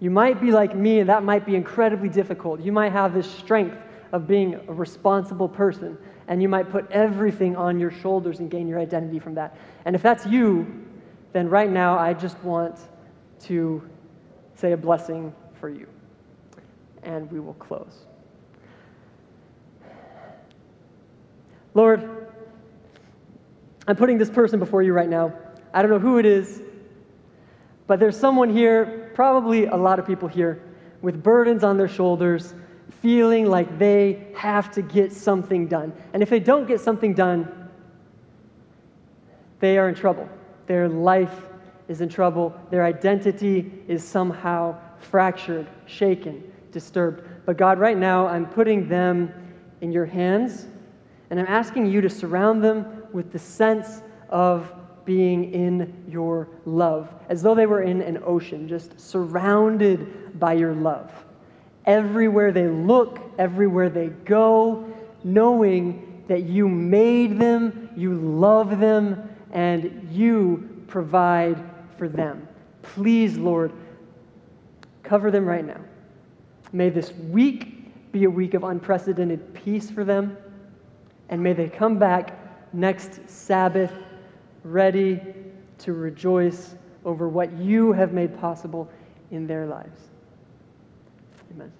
You 0.00 0.10
might 0.10 0.40
be 0.40 0.52
like 0.52 0.76
me, 0.76 1.00
and 1.00 1.08
that 1.08 1.24
might 1.24 1.44
be 1.44 1.56
incredibly 1.56 2.08
difficult. 2.08 2.60
You 2.60 2.72
might 2.72 2.92
have 2.92 3.14
this 3.14 3.30
strength 3.30 3.76
of 4.12 4.26
being 4.26 4.54
a 4.54 4.72
responsible 4.72 5.48
person, 5.48 5.98
and 6.28 6.40
you 6.40 6.48
might 6.48 6.70
put 6.70 6.90
everything 6.90 7.56
on 7.56 7.80
your 7.80 7.90
shoulders 7.90 8.38
and 8.38 8.50
gain 8.50 8.68
your 8.68 8.78
identity 8.78 9.18
from 9.18 9.34
that. 9.34 9.56
And 9.84 9.96
if 9.96 10.02
that's 10.02 10.24
you, 10.26 10.84
then 11.32 11.48
right 11.48 11.70
now 11.70 11.98
I 11.98 12.14
just 12.14 12.38
want 12.44 12.78
to 13.44 13.82
say 14.54 14.72
a 14.72 14.76
blessing 14.76 15.32
for 15.60 15.68
you. 15.68 15.86
And 17.02 17.30
we 17.30 17.40
will 17.40 17.54
close. 17.54 18.07
Lord, 21.74 22.28
I'm 23.86 23.96
putting 23.96 24.18
this 24.18 24.30
person 24.30 24.58
before 24.58 24.82
you 24.82 24.92
right 24.92 25.08
now. 25.08 25.32
I 25.72 25.82
don't 25.82 25.90
know 25.90 25.98
who 25.98 26.18
it 26.18 26.26
is, 26.26 26.62
but 27.86 28.00
there's 28.00 28.18
someone 28.18 28.50
here, 28.50 29.10
probably 29.14 29.66
a 29.66 29.76
lot 29.76 29.98
of 29.98 30.06
people 30.06 30.28
here, 30.28 30.62
with 31.02 31.22
burdens 31.22 31.64
on 31.64 31.76
their 31.76 31.88
shoulders 31.88 32.54
feeling 33.02 33.46
like 33.46 33.78
they 33.78 34.26
have 34.34 34.70
to 34.72 34.82
get 34.82 35.12
something 35.12 35.68
done. 35.68 35.92
And 36.12 36.22
if 36.22 36.30
they 36.30 36.40
don't 36.40 36.66
get 36.66 36.80
something 36.80 37.14
done, 37.14 37.70
they 39.60 39.78
are 39.78 39.88
in 39.88 39.94
trouble. 39.94 40.28
Their 40.66 40.88
life 40.88 41.48
is 41.88 42.00
in 42.00 42.08
trouble. 42.08 42.54
Their 42.70 42.84
identity 42.84 43.72
is 43.88 44.04
somehow 44.04 44.76
fractured, 44.98 45.66
shaken, 45.86 46.42
disturbed. 46.72 47.22
But 47.46 47.56
God, 47.56 47.78
right 47.78 47.96
now, 47.96 48.26
I'm 48.26 48.46
putting 48.46 48.88
them 48.88 49.32
in 49.80 49.92
your 49.92 50.04
hands, 50.04 50.66
and 51.30 51.38
I'm 51.38 51.46
asking 51.46 51.86
you 51.86 52.00
to 52.00 52.10
surround 52.10 52.62
them 52.62 53.02
with 53.12 53.32
the 53.32 53.38
sense 53.38 54.02
of 54.28 54.72
being 55.04 55.52
in 55.52 56.04
your 56.08 56.48
love, 56.64 57.08
as 57.28 57.42
though 57.42 57.54
they 57.54 57.66
were 57.66 57.82
in 57.82 58.02
an 58.02 58.22
ocean, 58.24 58.68
just 58.68 58.98
surrounded 59.00 60.38
by 60.38 60.52
your 60.52 60.74
love 60.74 61.10
everywhere 61.88 62.52
they 62.52 62.68
look, 62.68 63.18
everywhere 63.38 63.88
they 63.88 64.08
go, 64.08 64.84
knowing 65.24 66.22
that 66.28 66.42
you 66.42 66.68
made 66.68 67.38
them, 67.38 67.88
you 67.96 68.14
love 68.14 68.78
them, 68.78 69.28
and 69.52 70.06
you 70.12 70.84
provide 70.86 71.58
for 71.96 72.06
them. 72.08 72.46
Please, 72.82 73.38
Lord, 73.38 73.72
cover 75.02 75.30
them 75.30 75.46
right 75.46 75.64
now. 75.64 75.80
May 76.72 76.90
this 76.90 77.12
week 77.14 78.12
be 78.12 78.24
a 78.24 78.30
week 78.30 78.52
of 78.52 78.64
unprecedented 78.64 79.54
peace 79.54 79.90
for 79.90 80.04
them, 80.04 80.36
and 81.28 81.42
may 81.42 81.52
they 81.52 81.68
come 81.68 81.98
back 81.98 82.36
next 82.72 83.28
Sabbath 83.28 83.92
ready 84.64 85.20
to 85.78 85.92
rejoice 85.92 86.74
over 87.04 87.28
what 87.28 87.52
you 87.52 87.92
have 87.92 88.12
made 88.12 88.38
possible 88.40 88.90
in 89.30 89.46
their 89.46 89.66
lives. 89.66 90.00
Amen. 91.52 91.72